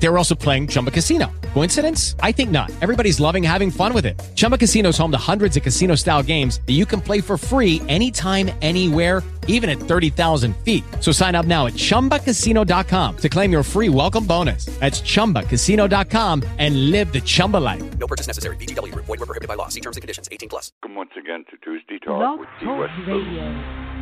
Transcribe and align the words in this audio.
They 0.00 0.08
were 0.08 0.16
also 0.16 0.34
playing 0.34 0.68
Chumba 0.68 0.90
Casino. 0.90 1.30
Coincidence? 1.54 2.14
I 2.20 2.32
think 2.32 2.50
not. 2.50 2.70
Everybody's 2.80 3.18
loving 3.18 3.42
having 3.42 3.70
fun 3.70 3.92
with 3.92 4.06
it. 4.06 4.18
Chumba 4.36 4.56
Casino 4.56 4.90
is 4.90 4.98
home 4.98 5.10
to 5.10 5.18
hundreds 5.18 5.56
of 5.56 5.62
casino 5.62 5.94
style 5.96 6.22
games 6.22 6.60
that 6.66 6.74
you 6.74 6.86
can 6.86 7.00
play 7.00 7.20
for 7.20 7.36
free 7.36 7.82
anytime, 7.88 8.50
anywhere, 8.62 9.22
even 9.48 9.68
at 9.68 9.78
30,000 9.78 10.56
feet. 10.58 10.84
So 11.00 11.10
sign 11.10 11.34
up 11.34 11.46
now 11.46 11.66
at 11.66 11.72
chumbacasino.com 11.72 13.16
to 13.16 13.28
claim 13.28 13.50
your 13.50 13.62
free 13.62 13.88
welcome 13.88 14.24
bonus. 14.24 14.66
That's 14.78 15.00
chumbacasino.com 15.00 16.44
and 16.58 16.90
live 16.92 17.12
the 17.12 17.20
Chumba 17.20 17.56
life. 17.56 17.98
No 17.98 18.06
purchase 18.06 18.28
necessary. 18.28 18.56
VGW 18.56 18.92
Group. 18.92 19.06
Void 19.06 19.18
were 19.18 19.26
prohibited 19.26 19.48
by 19.48 19.54
law. 19.54 19.68
See 19.68 19.80
terms 19.80 19.96
and 19.96 20.02
conditions. 20.02 20.28
18 20.30 20.48
plus. 20.48 20.70
Welcome 20.82 20.96
once 20.96 21.10
again 21.18 21.44
to 21.50 21.56
Tuesday 21.64 21.98
Talk 21.98 22.18
Blog 22.18 22.38
with 22.40 22.48
Key 22.60 22.66
Talk 22.66 22.78
West 22.78 22.92
Radio. 23.08 23.98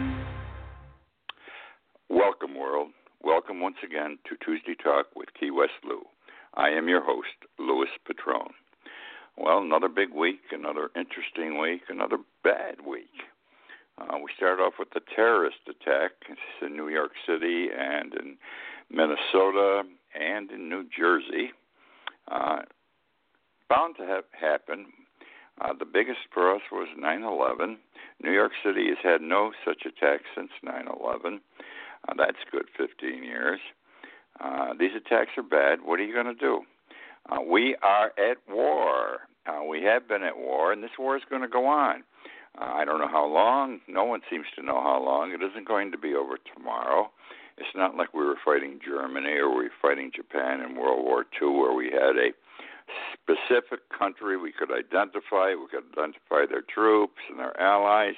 Welcome, 2.09 2.55
world. 2.55 2.91
Welcome 3.27 3.59
once 3.59 3.79
again 3.83 4.21
to 4.29 4.37
Tuesday 4.37 4.77
Talk 4.81 5.07
with 5.17 5.35
Key 5.35 5.51
West 5.51 5.83
Lou. 5.85 6.03
I 6.55 6.69
am 6.69 6.89
your 6.89 7.03
host, 7.05 7.35
Louis 7.59 7.89
Petrone. 8.07 8.55
Well, 9.37 9.59
another 9.59 9.89
big 9.89 10.15
week, 10.15 10.39
another 10.53 10.91
interesting 10.95 11.61
week, 11.61 11.81
another 11.89 12.19
bad 12.45 12.87
week. 12.87 13.11
Uh, 13.99 14.19
we 14.19 14.31
start 14.37 14.61
off 14.61 14.75
with 14.79 14.91
the 14.95 15.01
terrorist 15.17 15.57
attack 15.69 16.13
in 16.63 16.77
New 16.77 16.89
York 16.89 17.11
City 17.27 17.67
and 17.77 18.15
in 18.15 18.37
Minnesota 18.91 19.83
and 20.15 20.53
in 20.53 20.69
New 20.69 20.85
Jersey. 20.97 21.51
Uh, 22.31 22.59
bound 23.69 23.97
to 23.99 24.07
have 24.07 24.23
happen. 24.41 24.87
Uh, 25.61 25.73
the 25.77 25.85
biggest 25.85 26.21
for 26.33 26.55
us 26.55 26.63
was 26.71 26.87
9 26.97 27.25
11. 27.25 27.77
New 28.23 28.33
York 28.33 28.53
City 28.65 28.87
has 28.87 28.99
had 29.03 29.21
no 29.21 29.51
such 29.65 29.83
attack 29.85 30.21
since 30.37 30.51
9 30.63 30.87
11. 31.03 31.41
Uh, 32.09 32.15
that's 32.17 32.39
good 32.51 32.67
15 32.77 33.23
years. 33.23 33.61
Uh, 34.41 34.75
these 34.79 34.91
attacks 34.97 35.31
are 35.37 35.43
bad. 35.43 35.81
What 35.85 35.99
are 36.01 36.05
you 36.05 36.13
going 36.15 36.27
to 36.27 36.35
do? 36.35 36.61
Uh, 37.29 37.41
we 37.43 37.77
are 37.83 38.13
at 38.19 38.37
war. 38.49 39.21
Uh, 39.47 39.65
we 39.65 39.83
have 39.83 40.09
been 40.09 40.23
at 40.23 40.37
war, 40.37 40.73
and 40.73 40.83
this 40.83 40.91
war 40.99 41.17
is 41.17 41.23
going 41.29 41.43
to 41.43 41.49
go 41.49 41.67
on. 41.67 42.03
Uh, 42.59 42.65
I 42.65 42.85
don't 42.85 43.01
know 43.01 43.09
how 43.09 43.27
long. 43.27 43.81
No 43.89 44.05
one 44.05 44.21
seems 44.31 44.47
to 44.57 44.63
know 44.63 44.81
how 44.81 45.03
long. 45.03 45.33
It 45.33 45.43
isn't 45.43 45.67
going 45.67 45.93
to 45.93 45.99
be 45.99 46.15
over 46.15 46.37
tomorrow. 46.55 47.11
It's 47.59 47.75
not 47.75 47.97
like 47.97 48.13
we 48.13 48.25
were 48.25 48.37
fighting 48.45 48.79
Germany 48.85 49.33
or 49.37 49.51
we 49.51 49.65
were 49.65 49.71
fighting 49.81 50.11
Japan 50.15 50.61
in 50.61 50.77
World 50.77 51.05
War 51.05 51.25
II, 51.41 51.49
where 51.49 51.75
we 51.75 51.87
had 51.87 52.17
a 52.17 52.33
specific 53.15 53.81
country 53.97 54.37
we 54.37 54.53
could 54.53 54.71
identify. 54.71 55.55
We 55.55 55.67
could 55.71 55.85
identify 55.93 56.47
their 56.49 56.63
troops 56.63 57.21
and 57.31 57.39
their 57.39 57.59
allies. 57.61 58.15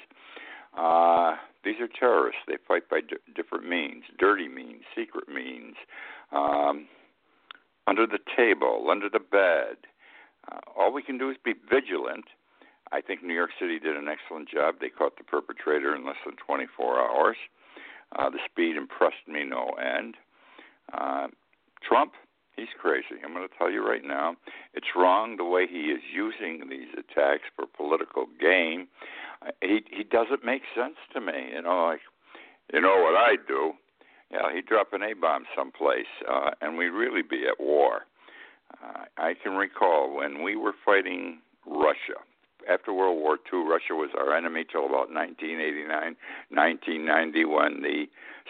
Uh, 0.77 1.35
these 1.63 1.79
are 1.79 1.87
terrorists. 1.87 2.41
They 2.47 2.57
fight 2.67 2.89
by 2.89 3.01
d- 3.01 3.17
different 3.35 3.67
means 3.67 4.03
dirty 4.17 4.47
means, 4.47 4.83
secret 4.95 5.27
means, 5.27 5.75
um, 6.31 6.87
under 7.87 8.05
the 8.05 8.19
table, 8.37 8.87
under 8.89 9.09
the 9.09 9.19
bed. 9.19 9.77
Uh, 10.51 10.59
all 10.77 10.93
we 10.93 11.03
can 11.03 11.17
do 11.17 11.29
is 11.29 11.37
be 11.43 11.53
vigilant. 11.69 12.25
I 12.91 13.01
think 13.01 13.23
New 13.23 13.33
York 13.33 13.51
City 13.59 13.79
did 13.79 13.97
an 13.97 14.07
excellent 14.07 14.49
job. 14.49 14.75
They 14.79 14.89
caught 14.89 15.17
the 15.17 15.23
perpetrator 15.23 15.95
in 15.95 16.05
less 16.05 16.17
than 16.25 16.35
24 16.35 16.99
hours. 16.99 17.37
Uh, 18.17 18.29
the 18.29 18.39
speed 18.49 18.75
impressed 18.75 19.27
me 19.27 19.43
no 19.43 19.69
end. 19.71 20.15
Uh, 20.91 21.27
Trump, 21.87 22.13
he's 22.59 22.75
crazy. 22.79 23.21
I'm 23.23 23.33
going 23.33 23.47
to 23.47 23.57
tell 23.57 23.71
you 23.71 23.85
right 23.87 24.03
now, 24.03 24.35
it's 24.73 24.87
wrong 24.95 25.37
the 25.37 25.45
way 25.45 25.67
he 25.67 25.91
is 25.91 26.01
using 26.13 26.69
these 26.69 26.89
attacks 26.93 27.43
for 27.55 27.65
political 27.65 28.25
gain. 28.39 28.87
He 29.61 29.83
he 29.89 30.03
doesn't 30.03 30.43
make 30.43 30.63
sense 30.75 30.95
to 31.13 31.21
me. 31.21 31.51
You 31.53 31.61
know, 31.61 31.85
like 31.85 32.01
you 32.73 32.81
know 32.81 32.97
what 33.01 33.15
I 33.15 33.35
do. 33.47 33.73
Yeah, 34.31 34.53
he'd 34.53 34.67
drop 34.67 34.93
an 34.93 35.01
A 35.01 35.13
bomb 35.13 35.45
someplace, 35.55 36.11
uh, 36.29 36.51
and 36.61 36.77
we'd 36.77 36.89
really 36.89 37.23
be 37.23 37.45
at 37.47 37.59
war. 37.59 38.01
Uh, 38.83 39.05
I 39.17 39.33
can 39.41 39.53
recall 39.53 40.15
when 40.15 40.43
we 40.43 40.55
were 40.55 40.73
fighting 40.85 41.39
Russia. 41.65 42.21
After 42.69 42.93
World 42.93 43.17
War 43.17 43.37
II, 43.51 43.63
Russia 43.67 43.95
was 43.95 44.11
our 44.19 44.35
enemy 44.35 44.65
till 44.69 44.85
about 44.85 45.09
1989, 45.09 46.15
1990, 46.49 47.45
when 47.45 47.81
the 47.81 48.05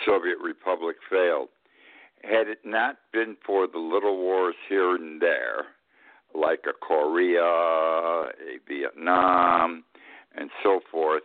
Soviet 0.06 0.38
Republic 0.44 0.98
failed. 1.10 1.50
Had 2.24 2.48
it 2.48 2.60
not 2.66 2.98
been 3.14 3.38
for 3.46 3.68
the 3.68 3.80
little 3.80 4.18
wars 4.18 4.56
here 4.68 4.96
and 4.96 5.22
there, 5.22 5.66
like 6.36 6.66
a 6.68 6.74
Korea, 6.74 7.42
a 7.42 8.60
Vietnam, 8.68 9.84
and 10.36 10.50
so 10.62 10.82
forth, 10.92 11.24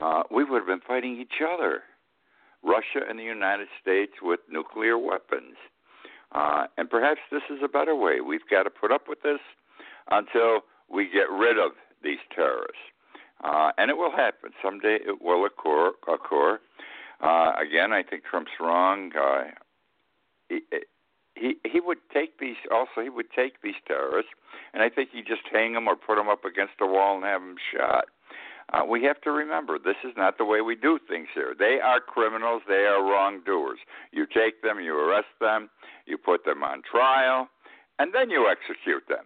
uh, 0.00 0.22
we 0.30 0.44
would 0.44 0.58
have 0.58 0.66
been 0.66 0.80
fighting 0.86 1.20
each 1.20 1.42
other. 1.46 1.82
Russia 2.62 3.04
and 3.08 3.18
the 3.18 3.24
United 3.24 3.68
States 3.80 4.12
with 4.22 4.40
nuclear 4.50 4.96
weapons. 4.96 5.56
Uh, 6.32 6.66
and 6.78 6.88
perhaps 6.88 7.20
this 7.30 7.42
is 7.50 7.58
a 7.62 7.68
better 7.68 7.94
way. 7.94 8.20
We've 8.20 8.48
got 8.50 8.62
to 8.62 8.70
put 8.70 8.90
up 8.90 9.02
with 9.08 9.22
this 9.22 9.40
until 10.10 10.60
we 10.90 11.04
get 11.04 11.30
rid 11.30 11.58
of 11.58 11.72
these 12.02 12.18
terrorists. 12.34 12.76
Uh, 13.44 13.72
and 13.76 13.90
it 13.90 13.96
will 13.96 14.12
happen. 14.12 14.50
Someday 14.62 14.98
it 15.04 15.20
will 15.20 15.44
occur. 15.44 15.92
occur. 16.08 16.60
Uh, 17.20 17.52
again, 17.60 17.92
I 17.92 18.02
think 18.02 18.24
Trump's 18.24 18.52
wrong. 18.60 19.12
Uh, 19.14 19.44
he, 21.34 21.56
he 21.64 21.80
would 21.80 21.98
take 22.12 22.38
these 22.38 22.56
also 22.70 23.00
he 23.02 23.08
would 23.08 23.30
take 23.34 23.62
these 23.62 23.80
terrorists 23.86 24.30
and 24.74 24.82
I 24.82 24.88
think 24.88 25.10
he'd 25.12 25.26
just 25.26 25.42
hang 25.50 25.72
them 25.72 25.88
or 25.88 25.96
put 25.96 26.16
them 26.16 26.28
up 26.28 26.44
against 26.44 26.74
a 26.80 26.86
wall 26.86 27.16
and 27.16 27.24
have 27.24 27.40
them 27.40 27.56
shot. 27.74 28.04
Uh, 28.72 28.84
we 28.88 29.02
have 29.04 29.20
to 29.20 29.30
remember 29.30 29.78
this 29.78 30.00
is 30.04 30.12
not 30.16 30.38
the 30.38 30.44
way 30.44 30.60
we 30.60 30.74
do 30.74 30.98
things 31.08 31.28
here. 31.34 31.54
They 31.58 31.78
are 31.82 32.00
criminals. 32.00 32.62
They 32.66 32.86
are 32.86 33.02
wrongdoers. 33.02 33.80
You 34.12 34.26
take 34.26 34.62
them, 34.62 34.80
you 34.80 34.96
arrest 34.96 35.34
them, 35.40 35.68
you 36.06 36.16
put 36.16 36.44
them 36.44 36.62
on 36.62 36.82
trial, 36.88 37.48
and 37.98 38.14
then 38.14 38.30
you 38.30 38.48
execute 38.50 39.06
them. 39.08 39.24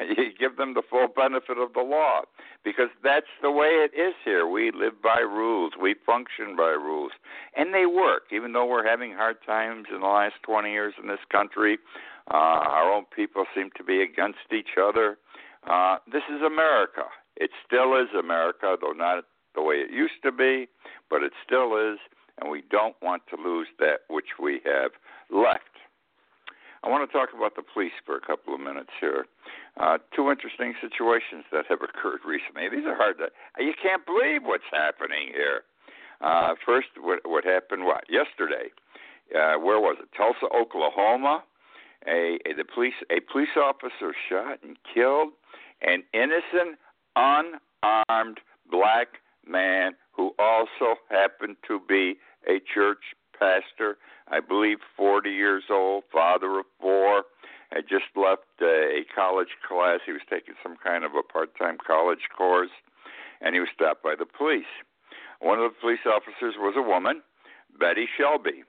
You 0.00 0.32
give 0.38 0.56
them 0.56 0.74
the 0.74 0.82
full 0.88 1.08
benefit 1.08 1.58
of 1.58 1.72
the 1.74 1.80
law 1.80 2.22
because 2.64 2.88
that's 3.02 3.32
the 3.42 3.50
way 3.50 3.66
it 3.66 3.92
is 3.98 4.14
here. 4.24 4.46
We 4.46 4.70
live 4.70 5.00
by 5.02 5.20
rules. 5.20 5.72
We 5.80 5.94
function 6.06 6.56
by 6.56 6.70
rules. 6.70 7.12
And 7.56 7.74
they 7.74 7.86
work. 7.86 8.24
Even 8.32 8.52
though 8.52 8.66
we're 8.66 8.86
having 8.86 9.12
hard 9.12 9.36
times 9.46 9.86
in 9.92 10.00
the 10.00 10.06
last 10.06 10.34
20 10.42 10.70
years 10.70 10.94
in 11.00 11.08
this 11.08 11.24
country, 11.30 11.78
uh, 12.30 12.36
our 12.36 12.92
own 12.92 13.04
people 13.14 13.44
seem 13.54 13.70
to 13.76 13.84
be 13.84 14.02
against 14.02 14.52
each 14.52 14.76
other. 14.80 15.18
Uh, 15.66 15.96
this 16.10 16.22
is 16.30 16.42
America. 16.42 17.04
It 17.36 17.50
still 17.66 17.94
is 17.94 18.08
America, 18.18 18.76
though 18.80 18.92
not 18.92 19.24
the 19.54 19.62
way 19.62 19.76
it 19.76 19.90
used 19.92 20.22
to 20.24 20.32
be, 20.32 20.68
but 21.10 21.22
it 21.22 21.32
still 21.44 21.76
is, 21.76 21.98
and 22.40 22.50
we 22.50 22.62
don't 22.70 22.96
want 23.02 23.22
to 23.30 23.36
lose 23.42 23.68
that 23.78 24.00
which 24.08 24.38
we 24.40 24.60
have 24.64 24.92
left. 25.30 25.77
I 26.82 26.88
want 26.88 27.08
to 27.08 27.12
talk 27.12 27.30
about 27.36 27.56
the 27.56 27.62
police 27.62 27.92
for 28.06 28.16
a 28.16 28.20
couple 28.20 28.54
of 28.54 28.60
minutes 28.60 28.90
here. 29.00 29.26
Uh, 29.78 29.98
two 30.14 30.30
interesting 30.30 30.74
situations 30.80 31.44
that 31.52 31.66
have 31.68 31.82
occurred 31.82 32.20
recently. 32.26 32.68
These 32.70 32.86
are 32.86 32.94
hard 32.94 33.18
to. 33.18 33.28
You 33.62 33.74
can't 33.80 34.04
believe 34.06 34.42
what's 34.44 34.68
happening 34.70 35.34
here. 35.34 35.62
Uh, 36.20 36.54
first, 36.64 36.88
what, 37.00 37.20
what 37.24 37.44
happened? 37.44 37.84
What 37.84 38.04
yesterday? 38.08 38.70
Uh, 39.34 39.58
where 39.58 39.80
was 39.80 39.96
it? 40.00 40.08
Tulsa, 40.16 40.46
Oklahoma. 40.54 41.42
A, 42.06 42.38
a 42.46 42.54
the 42.54 42.64
police 42.64 42.94
a 43.10 43.18
police 43.30 43.56
officer 43.56 44.14
shot 44.28 44.58
and 44.62 44.76
killed 44.94 45.32
an 45.82 46.04
innocent, 46.14 46.78
unarmed 47.16 48.38
black 48.70 49.18
man 49.46 49.92
who 50.12 50.32
also 50.38 50.94
happened 51.10 51.56
to 51.66 51.80
be 51.88 52.16
a 52.48 52.60
church 52.72 53.02
pastor, 53.38 53.98
I 54.28 54.40
believe 54.40 54.78
40 54.96 55.30
years 55.30 55.64
old, 55.70 56.04
father 56.12 56.60
of 56.60 56.66
four, 56.80 57.24
had 57.70 57.84
just 57.88 58.06
left 58.16 58.48
uh, 58.60 58.66
a 58.66 59.04
college 59.14 59.56
class. 59.66 60.00
He 60.04 60.12
was 60.12 60.22
taking 60.28 60.54
some 60.62 60.76
kind 60.82 61.04
of 61.04 61.12
a 61.12 61.22
part 61.22 61.56
time 61.58 61.76
college 61.84 62.28
course, 62.36 62.70
and 63.40 63.54
he 63.54 63.60
was 63.60 63.68
stopped 63.74 64.02
by 64.02 64.14
the 64.18 64.26
police. 64.26 64.70
One 65.40 65.58
of 65.58 65.70
the 65.72 65.80
police 65.80 66.04
officers 66.06 66.54
was 66.58 66.74
a 66.76 66.82
woman, 66.82 67.22
Betty 67.78 68.08
Shelby. 68.16 68.64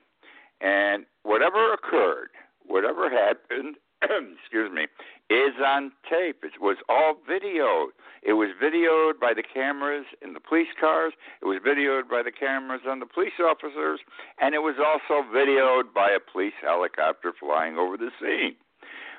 And 0.60 1.06
whatever 1.22 1.72
occurred, 1.72 2.30
whatever 2.66 3.08
happened, 3.10 3.76
excuse 4.02 4.70
me, 4.72 4.86
is 5.30 5.54
on 5.64 5.92
tape. 6.10 6.42
It 6.42 6.60
was 6.60 6.76
all 6.88 7.14
videoed. 7.28 7.94
It 8.22 8.34
was 8.34 8.50
videoed 8.62 9.20
by 9.20 9.32
the 9.32 9.42
cameras 9.42 10.04
in 10.20 10.34
the 10.34 10.40
police 10.40 10.74
cars. 10.78 11.12
It 11.40 11.46
was 11.46 11.62
videoed 11.64 12.10
by 12.10 12.22
the 12.22 12.32
cameras 12.32 12.82
on 12.86 12.98
the 12.98 13.06
police 13.06 13.38
officers, 13.40 14.00
and 14.40 14.54
it 14.54 14.58
was 14.58 14.76
also 14.76 15.26
videoed 15.30 15.94
by 15.94 16.10
a 16.10 16.20
police 16.20 16.58
helicopter 16.60 17.32
flying 17.38 17.78
over 17.78 17.96
the 17.96 18.10
scene. 18.20 18.56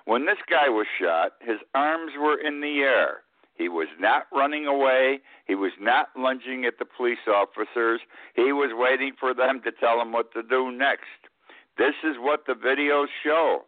When 0.06 0.25
this 0.25 0.38
guy 0.50 0.68
was 0.68 0.88
shot, 1.00 1.34
his 1.40 1.58
arms 1.74 2.12
were 2.19 2.38
in 2.38 2.62
the 2.62 2.81
air. 2.81 3.22
He 3.56 3.69
was 3.69 3.88
not 4.00 4.25
running 4.34 4.66
away. 4.66 5.19
He 5.48 5.56
was 5.56 5.72
not 5.80 6.10
lunging 6.18 6.66
at 6.66 6.80
the 6.80 6.86
police 6.86 7.25
officers. 7.28 8.02
He 8.36 8.52
was 8.52 8.72
waiting 8.74 9.13
for 9.19 9.34
them 9.34 9.62
to 9.63 9.72
tell 9.72 10.02
him 10.02 10.12
what 10.12 10.34
to 10.34 10.44
do 10.44 10.72
next. 10.72 11.30
This 11.78 11.94
is 12.04 12.16
what 12.19 12.46
the 12.48 12.54
videos 12.54 13.08
show. 13.24 13.66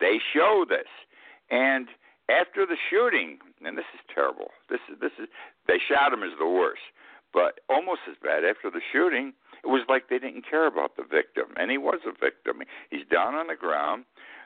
They 0.00 0.18
show 0.34 0.64
this. 0.68 0.88
And 1.50 1.88
after 2.28 2.66
the 2.66 2.76
shooting, 2.90 3.38
and 3.64 3.76
this 3.76 3.88
is 3.94 4.00
terrible. 4.14 4.50
This 4.68 4.80
is 4.90 5.00
this 5.00 5.12
is 5.18 5.28
They 5.66 5.78
shot 5.78 6.12
him 6.12 6.22
is 6.22 6.36
the 6.38 6.48
worst, 6.48 6.82
but 7.32 7.60
almost 7.68 8.00
as 8.08 8.16
bad 8.22 8.44
after 8.44 8.70
the 8.70 8.82
shooting. 8.92 9.32
It 9.64 9.66
was 9.66 9.82
like 9.88 10.08
they 10.08 10.20
didn't 10.20 10.48
care 10.48 10.68
about 10.68 10.96
the 10.96 11.02
victim, 11.02 11.46
and 11.56 11.70
he 11.70 11.78
was 11.78 11.98
a 12.06 12.12
victim. 12.12 12.62
He's 12.90 13.06
down 13.10 13.34
on 13.34 13.48
the 13.48 13.56
ground. 13.56 14.04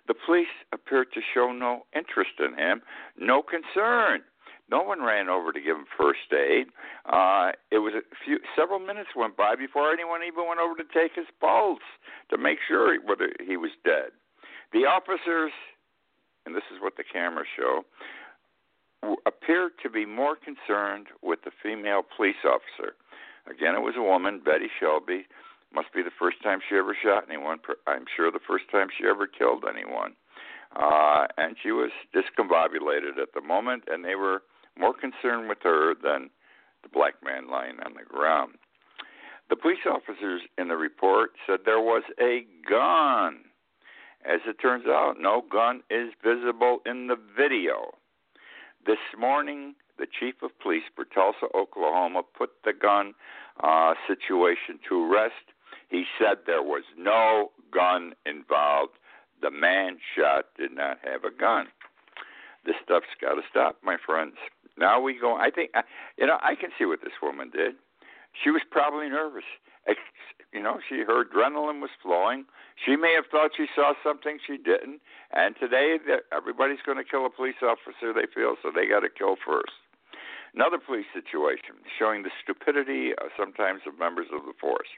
The 0.08 0.14
police 0.14 0.50
appeared 0.72 1.12
to 1.12 1.20
show 1.34 1.52
no 1.52 1.84
interest 1.94 2.40
in 2.40 2.56
him, 2.58 2.82
no 3.18 3.42
concern. 3.42 4.22
No 4.70 4.82
one 4.82 5.02
ran 5.02 5.28
over 5.28 5.52
to 5.52 5.60
give 5.60 5.76
him 5.76 5.84
first 5.98 6.32
aid. 6.32 6.68
Uh, 7.04 7.52
it 7.70 7.78
was 7.78 7.92
a 7.92 8.02
few, 8.24 8.38
several 8.56 8.78
minutes 8.78 9.10
went 9.14 9.36
by 9.36 9.54
before 9.54 9.92
anyone 9.92 10.22
even 10.22 10.48
went 10.48 10.60
over 10.60 10.74
to 10.76 10.88
take 10.94 11.14
his 11.14 11.26
pulse 11.40 11.84
to 12.30 12.38
make 12.38 12.58
sure 12.66 12.98
whether 13.04 13.28
he 13.44 13.58
was 13.58 13.70
dead. 13.84 14.16
The 14.72 14.86
officers, 14.88 15.52
and 16.46 16.54
this 16.54 16.64
is 16.74 16.80
what 16.80 16.96
the 16.96 17.04
cameras 17.04 17.48
show, 17.56 17.84
appeared 19.26 19.72
to 19.82 19.90
be 19.90 20.06
more 20.06 20.36
concerned 20.36 21.08
with 21.22 21.40
the 21.44 21.50
female 21.62 22.02
police 22.16 22.42
officer. 22.44 22.94
Again, 23.50 23.74
it 23.74 23.82
was 23.82 23.94
a 23.96 24.02
woman, 24.02 24.40
Betty 24.44 24.70
Shelby. 24.78 25.26
Must 25.74 25.92
be 25.94 26.02
the 26.02 26.14
first 26.18 26.42
time 26.42 26.60
she 26.68 26.76
ever 26.76 26.96
shot 27.02 27.24
anyone. 27.28 27.58
I'm 27.86 28.04
sure 28.14 28.30
the 28.30 28.46
first 28.46 28.70
time 28.70 28.88
she 28.96 29.06
ever 29.08 29.26
killed 29.26 29.64
anyone. 29.68 30.14
Uh, 30.76 31.26
and 31.36 31.56
she 31.62 31.72
was 31.72 31.90
discombobulated 32.14 33.20
at 33.20 33.34
the 33.34 33.40
moment, 33.40 33.84
and 33.88 34.04
they 34.04 34.14
were 34.14 34.42
more 34.78 34.94
concerned 34.94 35.48
with 35.48 35.58
her 35.62 35.94
than 35.94 36.30
the 36.82 36.88
black 36.88 37.14
man 37.24 37.50
lying 37.50 37.76
on 37.84 37.94
the 37.94 38.04
ground. 38.04 38.54
The 39.50 39.56
police 39.56 39.84
officers 39.90 40.42
in 40.56 40.68
the 40.68 40.76
report 40.76 41.32
said 41.46 41.60
there 41.64 41.80
was 41.80 42.04
a 42.20 42.46
gun. 42.68 43.40
As 44.24 44.40
it 44.46 44.60
turns 44.60 44.86
out, 44.86 45.14
no 45.18 45.42
gun 45.50 45.82
is 45.90 46.12
visible 46.22 46.80
in 46.86 47.08
the 47.08 47.16
video. 47.36 47.92
This 48.86 48.98
morning, 49.18 49.74
the 49.98 50.06
chief 50.06 50.34
of 50.42 50.50
police 50.60 50.84
for 50.94 51.04
Tulsa, 51.04 51.46
Oklahoma, 51.54 52.22
put 52.36 52.50
the 52.64 52.72
gun 52.72 53.14
uh, 53.62 53.94
situation 54.06 54.78
to 54.88 55.12
rest. 55.12 55.50
He 55.88 56.04
said 56.18 56.38
there 56.46 56.62
was 56.62 56.84
no 56.96 57.50
gun 57.72 58.14
involved. 58.24 58.92
The 59.40 59.50
man 59.50 59.98
shot 60.16 60.46
did 60.56 60.72
not 60.72 60.98
have 61.02 61.24
a 61.24 61.36
gun. 61.36 61.66
This 62.64 62.76
stuff's 62.84 63.06
got 63.20 63.34
to 63.34 63.42
stop, 63.50 63.78
my 63.82 63.96
friends. 64.04 64.34
Now 64.78 65.00
we 65.00 65.18
go. 65.18 65.34
I 65.36 65.50
think 65.50 65.72
you 66.16 66.26
know. 66.26 66.38
I 66.42 66.54
can 66.54 66.70
see 66.78 66.84
what 66.86 67.00
this 67.02 67.12
woman 67.20 67.50
did. 67.50 67.74
She 68.42 68.50
was 68.50 68.62
probably 68.70 69.08
nervous. 69.08 69.44
You 70.52 70.62
know, 70.62 70.80
she 70.86 71.00
her 71.00 71.24
adrenaline 71.24 71.80
was 71.80 71.90
flowing. 72.02 72.44
She 72.84 72.96
may 72.96 73.14
have 73.14 73.24
thought 73.30 73.52
she 73.56 73.66
saw 73.74 73.94
something 74.04 74.38
she 74.46 74.58
didn't. 74.58 75.00
And 75.32 75.56
today, 75.58 75.96
everybody's 76.30 76.84
going 76.84 76.98
to 76.98 77.04
kill 77.04 77.24
a 77.24 77.30
police 77.30 77.60
officer 77.62 78.12
they 78.12 78.28
feel, 78.34 78.56
so 78.62 78.70
they 78.74 78.86
got 78.86 79.00
to 79.00 79.08
kill 79.08 79.36
first. 79.40 79.72
Another 80.54 80.76
police 80.76 81.08
situation 81.14 81.80
showing 81.98 82.22
the 82.22 82.30
stupidity 82.42 83.12
uh, 83.16 83.32
sometimes 83.38 83.80
of 83.86 83.98
members 83.98 84.26
of 84.32 84.44
the 84.44 84.52
force. 84.60 84.92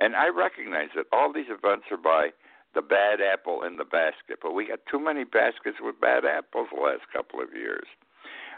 And 0.00 0.16
I 0.16 0.28
recognize 0.28 0.88
that 0.96 1.04
all 1.12 1.32
these 1.32 1.52
events 1.52 1.86
are 1.90 2.00
by 2.00 2.30
the 2.74 2.80
bad 2.80 3.20
apple 3.20 3.62
in 3.62 3.76
the 3.76 3.84
basket, 3.84 4.40
but 4.40 4.52
we 4.52 4.68
got 4.68 4.80
too 4.90 4.98
many 4.98 5.24
baskets 5.24 5.76
with 5.80 6.00
bad 6.00 6.24
apples 6.24 6.68
the 6.74 6.80
last 6.80 7.02
couple 7.12 7.40
of 7.42 7.52
years. 7.52 7.86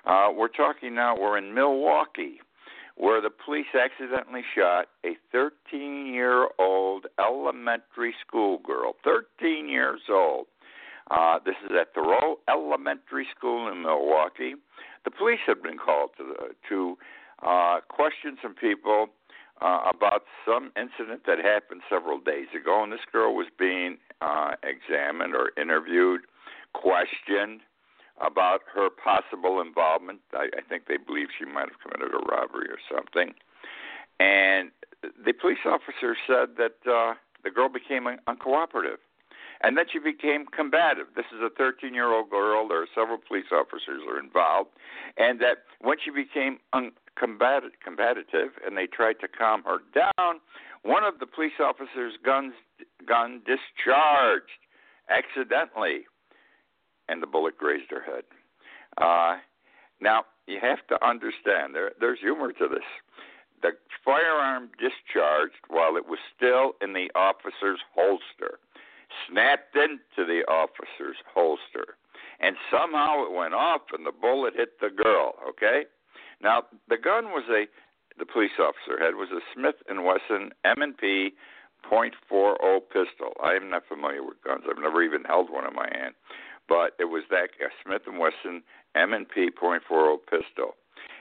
Uh, 0.04 0.28
we're 0.34 0.48
talking 0.48 0.94
now, 0.94 1.16
we're 1.18 1.38
in 1.38 1.54
Milwaukee, 1.54 2.40
where 3.00 3.22
the 3.22 3.30
police 3.30 3.72
accidentally 3.72 4.42
shot 4.54 4.88
a 5.06 5.16
13 5.32 6.12
year 6.12 6.48
old 6.58 7.06
elementary 7.18 8.14
school 8.26 8.58
girl. 8.58 8.92
13 9.02 9.68
years 9.68 10.02
old. 10.10 10.46
Uh, 11.10 11.38
this 11.44 11.54
is 11.64 11.70
at 11.80 11.94
Thoreau 11.94 12.38
Elementary 12.48 13.26
School 13.34 13.72
in 13.72 13.82
Milwaukee. 13.82 14.54
The 15.04 15.10
police 15.10 15.40
had 15.46 15.62
been 15.62 15.78
called 15.78 16.10
to, 16.18 16.34
to 16.68 16.98
uh, 17.42 17.80
question 17.88 18.36
some 18.42 18.54
people 18.54 19.06
uh, 19.62 19.80
about 19.92 20.24
some 20.46 20.70
incident 20.76 21.22
that 21.26 21.38
happened 21.38 21.80
several 21.88 22.20
days 22.20 22.46
ago, 22.54 22.82
and 22.82 22.92
this 22.92 23.00
girl 23.10 23.34
was 23.34 23.46
being 23.58 23.96
uh, 24.20 24.52
examined 24.62 25.34
or 25.34 25.52
interviewed, 25.60 26.20
questioned 26.74 27.60
about 28.20 28.60
her 28.74 28.88
possible 28.90 29.60
involvement. 29.60 30.20
I, 30.32 30.48
I 30.56 30.62
think 30.68 30.86
they 30.86 30.96
believe 30.96 31.28
she 31.38 31.44
might 31.44 31.68
have 31.68 31.80
committed 31.82 32.14
a 32.14 32.24
robbery 32.30 32.68
or 32.68 32.78
something. 32.90 33.34
And 34.18 34.70
the 35.02 35.32
police 35.32 35.64
officer 35.64 36.16
said 36.26 36.56
that 36.58 36.76
uh, 36.90 37.14
the 37.42 37.50
girl 37.50 37.68
became 37.68 38.06
un- 38.06 38.20
uncooperative. 38.28 39.00
And 39.62 39.76
then 39.76 39.84
she 39.92 39.98
became 39.98 40.46
combative. 40.46 41.08
This 41.14 41.26
is 41.34 41.40
a 41.42 41.50
13 41.50 41.92
year 41.92 42.12
old 42.12 42.30
girl. 42.30 42.66
There 42.68 42.82
are 42.82 42.88
several 42.94 43.18
police 43.18 43.52
officers 43.52 44.02
are 44.08 44.18
involved. 44.18 44.70
And 45.18 45.40
that 45.40 45.64
when 45.80 45.98
she 46.02 46.10
became 46.10 46.58
uncombative 46.74 47.76
combative 47.84 48.56
and 48.64 48.76
they 48.76 48.86
tried 48.86 49.20
to 49.20 49.28
calm 49.28 49.62
her 49.64 49.78
down, 49.94 50.40
one 50.82 51.04
of 51.04 51.18
the 51.18 51.26
police 51.26 51.60
officers' 51.60 52.14
guns 52.24 52.54
gun 53.06 53.42
discharged 53.44 54.64
accidentally 55.10 56.06
and 57.10 57.22
the 57.22 57.26
bullet 57.26 57.58
grazed 57.58 57.90
her 57.90 58.02
head. 58.02 58.24
Uh, 58.98 59.38
now, 60.00 60.24
you 60.46 60.58
have 60.60 60.86
to 60.88 61.06
understand, 61.06 61.74
there, 61.74 61.92
there's 62.00 62.20
humor 62.20 62.52
to 62.52 62.68
this. 62.68 62.86
The 63.62 63.70
firearm 64.04 64.70
discharged 64.78 65.60
while 65.68 65.96
it 65.96 66.06
was 66.06 66.18
still 66.34 66.72
in 66.80 66.94
the 66.94 67.10
officer's 67.14 67.80
holster, 67.94 68.58
snapped 69.28 69.76
into 69.76 70.24
the 70.26 70.42
officer's 70.48 71.18
holster, 71.34 71.98
and 72.40 72.56
somehow 72.70 73.24
it 73.24 73.32
went 73.32 73.52
off 73.52 73.82
and 73.92 74.06
the 74.06 74.12
bullet 74.12 74.54
hit 74.56 74.80
the 74.80 74.88
girl, 74.88 75.34
okay? 75.46 75.84
Now, 76.42 76.62
the 76.88 76.96
gun 76.96 77.26
was 77.26 77.44
a, 77.50 77.66
the 78.18 78.24
police 78.24 78.56
officer 78.58 79.02
had, 79.02 79.14
was 79.14 79.28
a 79.30 79.44
Smith 79.54 79.76
& 79.84 79.88
Wesson 79.88 80.52
M&P 80.64 81.32
.40 81.90 82.80
pistol. 82.88 83.32
I 83.42 83.54
am 83.54 83.70
not 83.70 83.82
familiar 83.88 84.22
with 84.22 84.42
guns. 84.44 84.64
I've 84.68 84.82
never 84.82 85.02
even 85.02 85.24
held 85.24 85.50
one 85.50 85.66
in 85.66 85.74
my 85.74 85.88
hand 85.92 86.14
but 86.70 86.94
it 87.00 87.06
was 87.06 87.24
that 87.30 87.50
uh, 87.58 87.68
Smith 87.84 88.02
and 88.06 88.18
Wesson 88.18 88.62
M&P 88.94 89.50
.40 89.60 90.18
pistol. 90.30 90.76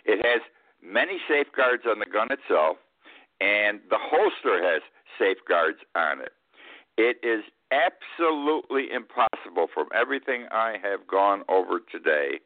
It 0.05 0.23
has 0.23 0.41
many 0.81 1.17
safeguards 1.27 1.83
on 1.89 1.97
the 1.97 2.05
gun 2.05 2.27
itself, 2.31 2.77
and 3.41 3.79
the 3.89 3.97
holster 3.99 4.61
has 4.63 4.83
safeguards 5.17 5.79
on 5.95 6.21
it. 6.21 6.33
It 6.97 7.17
is 7.23 7.43
absolutely 7.71 8.91
impossible, 8.93 9.67
from 9.73 9.87
everything 9.93 10.45
I 10.51 10.75
have 10.83 11.07
gone 11.07 11.43
over 11.49 11.79
today, 11.91 12.39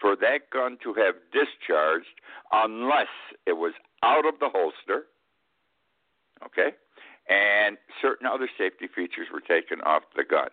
for 0.00 0.14
that 0.16 0.50
gun 0.52 0.78
to 0.84 0.94
have 0.94 1.14
discharged 1.32 2.20
unless 2.52 3.12
it 3.46 3.54
was 3.54 3.72
out 4.04 4.26
of 4.26 4.38
the 4.38 4.48
holster, 4.48 5.06
okay, 6.44 6.76
and 7.28 7.78
certain 8.00 8.26
other 8.26 8.48
safety 8.56 8.86
features 8.94 9.28
were 9.32 9.40
taken 9.40 9.80
off 9.80 10.02
the 10.14 10.24
gun. 10.24 10.48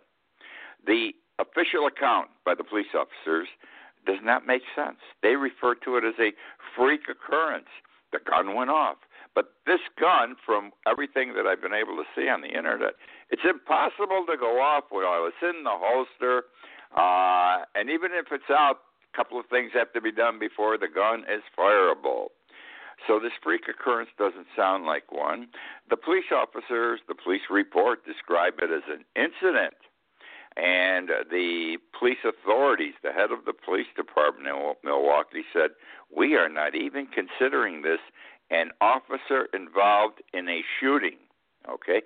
The 0.88 1.12
official 1.42 1.88
account 1.88 2.30
by 2.46 2.56
the 2.56 2.64
police 2.64 2.94
officers 2.94 3.48
does 4.06 4.20
not 4.24 4.48
make 4.48 4.64
sense. 4.76 4.98
They 5.22 5.36
refer 5.36 5.76
to 5.76 5.98
it 5.98 6.04
as 6.06 6.16
a 6.20 6.34
freak 6.76 7.02
occurrence. 7.10 7.70
The 8.12 8.20
gun 8.20 8.56
went 8.56 8.70
off. 8.70 8.98
But 9.34 9.54
this 9.66 9.80
gun, 10.00 10.36
from 10.46 10.72
everything 10.86 11.34
that 11.36 11.48
I've 11.48 11.62
been 11.62 11.74
able 11.74 11.96
to 11.96 12.04
see 12.16 12.28
on 12.28 12.42
the 12.42 12.50
internet, 12.50 12.96
it's 13.30 13.44
impossible 13.48 14.26
to 14.28 14.36
go 14.38 14.60
off 14.60 14.86
while 14.90 15.26
it's 15.26 15.42
in 15.42 15.64
the 15.64 15.72
holster. 15.72 16.44
Uh, 16.92 17.64
and 17.76 17.90
even 17.90 18.12
if 18.12 18.28
it's 18.32 18.50
out, 18.50 18.80
a 19.14 19.16
couple 19.16 19.40
of 19.40 19.46
things 19.48 19.72
have 19.74 19.94
to 19.94 20.02
be 20.02 20.12
done 20.12 20.40
before 20.40 20.78
the 20.78 20.90
gun 20.90 21.24
is 21.32 21.44
fireable. 21.58 22.36
So 23.08 23.20
this 23.20 23.32
freak 23.42 23.62
occurrence 23.68 24.10
doesn't 24.18 24.48
sound 24.56 24.86
like 24.86 25.12
one. 25.12 25.48
The 25.90 25.98
police 25.98 26.30
officers, 26.36 27.00
the 27.08 27.16
police 27.16 27.42
report 27.50 28.06
describe 28.06 28.60
it 28.62 28.70
as 28.70 28.84
an 28.92 29.06
incident 29.16 29.74
and 30.58 31.10
the 31.30 31.78
police 31.98 32.24
authorities, 32.26 32.94
the 33.04 33.12
head 33.12 33.32
of 33.32 33.46
the 33.46 33.54
police 33.54 33.88
department 33.96 34.48
in 34.48 34.74
Milwaukee, 34.84 35.44
said, 35.54 35.72
We 36.16 36.36
are 36.36 36.50
not 36.50 36.76
even 36.76 37.08
considering 37.08 37.82
this 37.82 38.00
an 38.50 38.72
officer 38.82 39.48
involved 39.54 40.22
in 40.34 40.50
a 40.50 40.62
shooting. 40.80 41.18
Okay? 41.70 42.02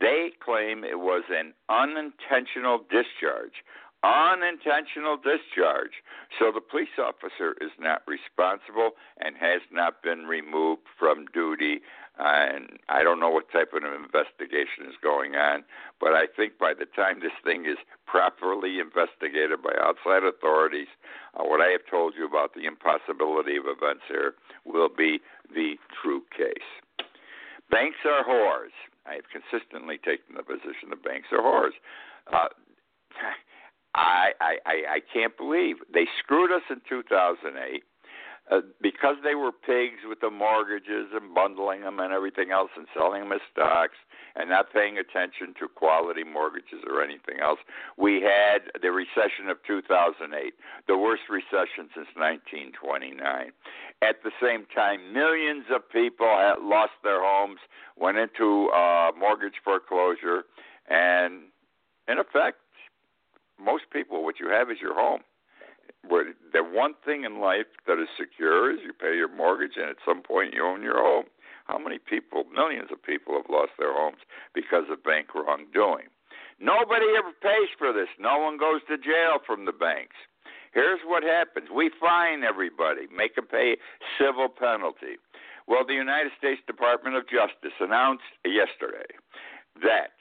They 0.00 0.32
claim 0.44 0.82
it 0.82 0.98
was 0.98 1.22
an 1.30 1.54
unintentional 1.68 2.78
discharge. 2.78 3.62
Unintentional 4.06 5.16
discharge. 5.16 6.02
So 6.38 6.52
the 6.54 6.60
police 6.60 6.94
officer 6.98 7.56
is 7.60 7.72
not 7.80 8.02
responsible 8.06 8.90
and 9.18 9.34
has 9.36 9.62
not 9.72 10.02
been 10.02 10.26
removed 10.26 10.82
from 10.98 11.26
duty 11.34 11.80
and 12.18 12.78
I 12.88 13.02
don't 13.02 13.20
know 13.20 13.28
what 13.28 13.50
type 13.52 13.72
of 13.74 13.82
investigation 13.84 14.88
is 14.88 14.96
going 15.02 15.34
on, 15.34 15.64
but 16.00 16.14
I 16.14 16.24
think 16.34 16.58
by 16.58 16.72
the 16.72 16.86
time 16.96 17.20
this 17.20 17.36
thing 17.44 17.66
is 17.66 17.76
properly 18.06 18.80
investigated 18.80 19.60
by 19.62 19.76
outside 19.76 20.24
authorities, 20.24 20.88
uh, 21.36 21.44
what 21.44 21.60
I 21.60 21.68
have 21.72 21.84
told 21.90 22.14
you 22.16 22.26
about 22.26 22.54
the 22.54 22.64
impossibility 22.64 23.56
of 23.56 23.64
events 23.68 24.04
here 24.08 24.34
will 24.64 24.88
be 24.88 25.20
the 25.52 25.76
true 26.00 26.22
case. 26.32 26.70
Banks 27.70 27.98
are 28.06 28.24
whores. 28.24 28.72
I 29.04 29.20
have 29.20 29.28
consistently 29.28 29.98
taken 29.98 30.36
the 30.36 30.42
position 30.42 30.88
that 30.90 31.04
banks 31.04 31.28
are 31.32 31.44
whores. 31.44 31.76
Uh, 32.32 32.48
I, 33.96 34.32
I 34.40 34.56
I 34.66 34.74
I 34.96 35.00
can't 35.12 35.36
believe 35.36 35.76
they 35.92 36.06
screwed 36.22 36.52
us 36.52 36.62
in 36.70 36.80
2008 36.88 37.82
uh, 38.50 38.60
because 38.80 39.16
they 39.24 39.34
were 39.34 39.50
pigs 39.50 40.06
with 40.08 40.20
the 40.20 40.30
mortgages 40.30 41.10
and 41.12 41.34
bundling 41.34 41.80
them 41.80 41.98
and 41.98 42.12
everything 42.12 42.52
else 42.52 42.70
and 42.76 42.86
selling 42.94 43.22
them 43.22 43.32
as 43.32 43.40
stocks 43.50 43.96
and 44.36 44.50
not 44.50 44.72
paying 44.72 44.98
attention 44.98 45.54
to 45.58 45.66
quality 45.66 46.22
mortgages 46.22 46.84
or 46.86 47.02
anything 47.02 47.40
else. 47.42 47.58
We 47.96 48.20
had 48.20 48.70
the 48.82 48.92
recession 48.92 49.48
of 49.48 49.56
2008, 49.66 50.52
the 50.86 50.96
worst 50.96 51.22
recession 51.30 51.88
since 51.96 52.06
1929. 52.14 53.50
At 54.02 54.22
the 54.22 54.30
same 54.40 54.66
time, 54.74 55.12
millions 55.12 55.64
of 55.74 55.88
people 55.90 56.28
had 56.28 56.60
lost 56.60 56.92
their 57.02 57.24
homes, 57.24 57.58
went 57.96 58.18
into 58.18 58.68
uh, 58.68 59.10
mortgage 59.18 59.58
foreclosure, 59.64 60.44
and 60.88 61.48
in 62.06 62.18
effect, 62.18 62.58
most 63.62 63.84
people, 63.92 64.24
what 64.24 64.40
you 64.40 64.48
have 64.50 64.70
is 64.70 64.78
your 64.80 64.94
home 64.94 65.20
the 66.08 66.62
one 66.62 66.94
thing 67.04 67.24
in 67.24 67.40
life 67.40 67.66
that 67.86 67.98
is 68.00 68.08
secure 68.18 68.70
is 68.70 68.80
you 68.84 68.92
pay 68.92 69.16
your 69.16 69.32
mortgage 69.32 69.76
and 69.76 69.90
at 69.90 69.96
some 70.04 70.22
point 70.22 70.54
you 70.54 70.64
own 70.64 70.82
your 70.82 70.98
home. 70.98 71.26
How 71.66 71.78
many 71.78 71.98
people, 71.98 72.44
millions 72.54 72.90
of 72.92 73.02
people, 73.02 73.34
have 73.34 73.50
lost 73.50 73.72
their 73.78 73.92
homes 73.92 74.22
because 74.54 74.84
of 74.90 75.02
bank 75.02 75.34
wrongdoing? 75.34 76.06
Nobody 76.60 77.06
ever 77.18 77.34
pays 77.42 77.68
for 77.76 77.92
this. 77.92 78.08
No 78.18 78.38
one 78.38 78.56
goes 78.56 78.80
to 78.88 78.96
jail 78.96 79.42
from 79.44 79.64
the 79.66 79.72
banks. 79.72 80.16
Here's 80.72 81.00
what 81.04 81.22
happens 81.22 81.68
we 81.74 81.90
fine 81.98 82.44
everybody, 82.44 83.08
make 83.14 83.34
them 83.34 83.46
pay 83.46 83.76
civil 84.18 84.48
penalty. 84.48 85.18
Well, 85.66 85.84
the 85.84 85.98
United 85.98 86.30
States 86.38 86.60
Department 86.66 87.16
of 87.16 87.24
Justice 87.26 87.74
announced 87.80 88.30
yesterday 88.44 89.10
that 89.82 90.14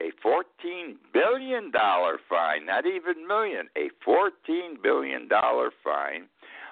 a 0.00 0.10
$14 0.26 0.96
billion 1.12 1.72
fine, 1.72 2.66
not 2.66 2.86
even 2.86 3.26
million, 3.26 3.68
a 3.76 3.90
$14 4.06 4.82
billion 4.82 5.28
fine 5.28 6.28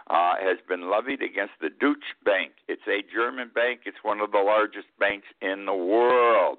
uh, 0.08 0.34
has 0.40 0.58
been 0.68 0.90
levied 0.90 1.22
against 1.22 1.54
the 1.60 1.70
Deutsche 1.70 2.14
Bank. 2.24 2.52
It's 2.68 2.86
a 2.86 3.02
German 3.12 3.50
bank, 3.54 3.80
it's 3.86 4.02
one 4.02 4.20
of 4.20 4.32
the 4.32 4.38
largest 4.38 4.88
banks 4.98 5.26
in 5.40 5.64
the 5.66 5.74
world. 5.74 6.58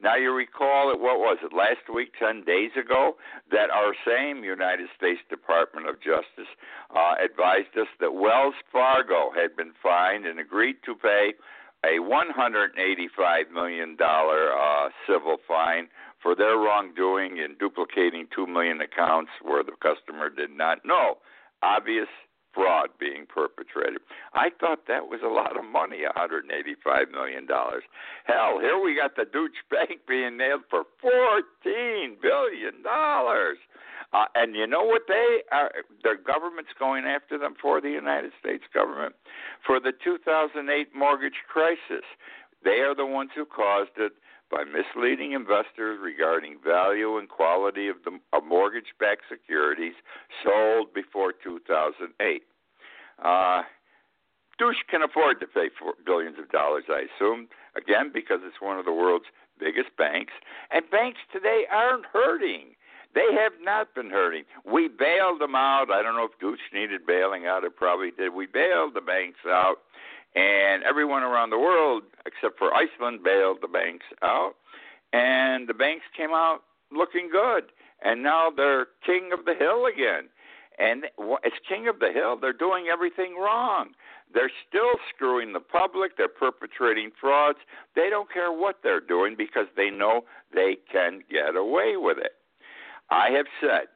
Now, 0.00 0.14
you 0.14 0.32
recall 0.32 0.92
it, 0.92 1.00
what 1.00 1.18
was 1.18 1.38
it, 1.42 1.52
last 1.52 1.92
week, 1.92 2.12
10 2.20 2.44
days 2.44 2.70
ago, 2.78 3.16
that 3.50 3.70
our 3.70 3.94
same 4.06 4.44
United 4.44 4.88
States 4.96 5.18
Department 5.28 5.88
of 5.88 5.96
Justice 5.96 6.46
uh, 6.94 7.14
advised 7.18 7.74
us 7.76 7.88
that 7.98 8.14
Wells 8.14 8.54
Fargo 8.70 9.32
had 9.34 9.56
been 9.56 9.72
fined 9.82 10.24
and 10.24 10.38
agreed 10.38 10.76
to 10.84 10.94
pay 10.94 11.34
a 11.84 12.00
$185 12.00 13.50
million 13.52 13.96
uh, 14.00 14.88
civil 15.06 15.36
fine 15.46 15.88
for 16.22 16.34
their 16.34 16.56
wrongdoing 16.56 17.38
in 17.38 17.54
duplicating 17.58 18.26
2 18.34 18.46
million 18.46 18.80
accounts 18.80 19.30
where 19.42 19.62
the 19.62 19.72
customer 19.80 20.28
did 20.28 20.50
not 20.50 20.78
know. 20.84 21.18
Obvious 21.62 22.08
fraud 22.54 22.88
being 22.98 23.26
perpetrated. 23.28 24.00
I 24.34 24.50
thought 24.58 24.88
that 24.88 25.06
was 25.06 25.20
a 25.22 25.28
lot 25.28 25.56
of 25.56 25.64
money, 25.64 26.02
$185 26.02 27.10
million. 27.12 27.46
Hell, 27.46 28.58
here 28.60 28.82
we 28.82 28.96
got 28.96 29.14
the 29.14 29.24
Deutsche 29.30 29.62
Bank 29.70 30.00
being 30.08 30.36
nailed 30.36 30.62
for 30.68 30.84
$14 31.04 32.20
billion. 32.20 32.82
Uh, 34.12 34.24
and 34.34 34.56
you 34.56 34.66
know 34.66 34.84
what 34.84 35.02
they 35.06 35.42
are? 35.52 35.70
The 36.02 36.14
government's 36.26 36.70
going 36.78 37.04
after 37.04 37.36
them 37.36 37.54
for 37.60 37.80
the 37.80 37.90
United 37.90 38.32
States 38.40 38.64
government 38.72 39.14
for 39.66 39.78
the 39.80 39.92
2008 40.02 40.88
mortgage 40.94 41.44
crisis. 41.46 42.04
They 42.64 42.80
are 42.80 42.94
the 42.94 43.06
ones 43.06 43.30
who 43.34 43.44
caused 43.44 43.96
it 43.98 44.12
by 44.50 44.64
misleading 44.64 45.32
investors 45.32 45.98
regarding 46.02 46.56
value 46.64 47.18
and 47.18 47.28
quality 47.28 47.88
of 47.88 47.96
the 48.04 48.18
of 48.32 48.44
mortgage-backed 48.44 49.24
securities 49.28 49.94
sold 50.42 50.94
before 50.94 51.32
2008. 51.32 52.42
Uh, 53.22 53.62
Deutsche 54.58 54.84
can 54.90 55.02
afford 55.02 55.38
to 55.40 55.46
pay 55.46 55.68
for 55.78 55.94
billions 56.04 56.38
of 56.38 56.50
dollars, 56.50 56.84
I 56.88 57.06
assume, 57.14 57.48
again 57.76 58.10
because 58.12 58.40
it's 58.42 58.60
one 58.60 58.78
of 58.78 58.86
the 58.86 58.92
world's 58.92 59.26
biggest 59.60 59.90
banks, 59.98 60.32
and 60.70 60.88
banks 60.90 61.20
today 61.32 61.64
aren't 61.70 62.06
hurting. 62.06 62.74
They 63.14 63.32
have 63.32 63.52
not 63.62 63.94
been 63.94 64.10
hurting. 64.10 64.44
We 64.64 64.88
bailed 64.88 65.40
them 65.40 65.54
out. 65.54 65.90
I 65.90 66.02
don't 66.02 66.14
know 66.14 66.24
if 66.24 66.38
Gooch 66.38 66.60
needed 66.72 67.06
bailing 67.06 67.46
out. 67.46 67.64
It 67.64 67.76
probably 67.76 68.10
did. 68.10 68.34
We 68.34 68.46
bailed 68.46 68.94
the 68.94 69.00
banks 69.00 69.40
out, 69.46 69.78
and 70.34 70.82
everyone 70.84 71.22
around 71.22 71.50
the 71.50 71.58
world, 71.58 72.02
except 72.26 72.58
for 72.58 72.72
Iceland, 72.74 73.24
bailed 73.24 73.58
the 73.62 73.68
banks 73.68 74.06
out. 74.22 74.54
And 75.12 75.68
the 75.68 75.74
banks 75.74 76.04
came 76.16 76.30
out 76.30 76.60
looking 76.92 77.28
good. 77.30 77.64
And 78.04 78.22
now 78.22 78.50
they're 78.54 78.86
king 79.04 79.30
of 79.32 79.44
the 79.44 79.54
hill 79.54 79.86
again. 79.86 80.28
And 80.78 81.06
as 81.44 81.52
king 81.68 81.88
of 81.88 81.98
the 81.98 82.12
hill, 82.12 82.36
they're 82.40 82.52
doing 82.52 82.86
everything 82.92 83.34
wrong. 83.34 83.90
They're 84.32 84.52
still 84.68 84.94
screwing 85.12 85.52
the 85.52 85.60
public. 85.60 86.16
They're 86.16 86.28
perpetrating 86.28 87.10
frauds. 87.20 87.58
They 87.96 88.08
don't 88.10 88.32
care 88.32 88.52
what 88.52 88.76
they're 88.84 89.00
doing 89.00 89.34
because 89.36 89.66
they 89.76 89.90
know 89.90 90.22
they 90.54 90.76
can 90.92 91.22
get 91.28 91.56
away 91.56 91.96
with 91.96 92.18
it. 92.18 92.37
I 93.10 93.30
have 93.30 93.46
said 93.60 93.88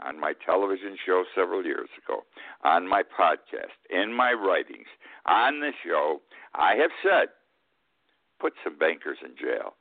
on 0.00 0.18
my 0.18 0.32
television 0.44 0.96
show 1.04 1.24
several 1.34 1.64
years 1.64 1.88
ago, 2.04 2.22
on 2.64 2.88
my 2.88 3.02
podcast, 3.02 3.76
in 3.90 4.14
my 4.14 4.32
writings, 4.32 4.86
on 5.26 5.60
the 5.60 5.72
show, 5.84 6.20
I 6.54 6.74
have 6.76 6.90
said, 7.02 7.28
put 8.40 8.54
some 8.64 8.78
bankers 8.78 9.18
in 9.24 9.36
jail. 9.36 9.74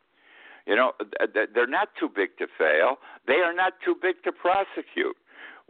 You 0.67 0.75
know, 0.75 0.91
they're 1.33 1.67
not 1.67 1.89
too 1.99 2.09
big 2.13 2.37
to 2.37 2.47
fail. 2.57 2.97
They 3.25 3.41
are 3.41 3.53
not 3.53 3.73
too 3.83 3.95
big 3.99 4.21
to 4.23 4.31
prosecute. 4.31 5.15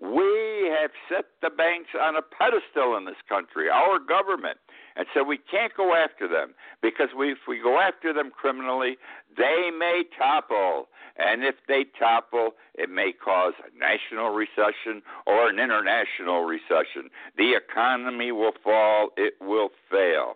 We 0.02 0.72
have 0.80 0.92
set 1.08 1.26
the 1.42 1.50
banks 1.50 1.90
on 2.00 2.16
a 2.16 2.22
pedestal 2.22 2.98
in 2.98 3.06
this 3.06 3.20
country, 3.28 3.70
our 3.70 4.00
government, 4.00 4.58
and 5.00 5.08
so 5.14 5.24
we 5.24 5.38
can't 5.38 5.74
go 5.78 5.96
after 5.96 6.28
them 6.28 6.54
because 6.82 7.08
we, 7.18 7.32
if 7.32 7.48
we 7.48 7.58
go 7.58 7.80
after 7.80 8.12
them 8.12 8.32
criminally, 8.32 8.98
they 9.38 9.70
may 9.72 10.04
topple. 10.18 10.90
And 11.16 11.42
if 11.42 11.56
they 11.70 11.86
topple, 11.98 12.52
it 12.76 12.90
may 12.90 13.14
cause 13.14 13.54
a 13.64 13.72
national 13.80 14.32
recession 14.32 15.02
or 15.26 15.48
an 15.48 15.58
international 15.58 16.44
recession. 16.44 17.10
The 17.38 17.54
economy 17.56 18.34
will 18.34 18.52
fall, 18.62 19.12
it 19.16 19.36
will 19.40 19.70
fail. 19.90 20.34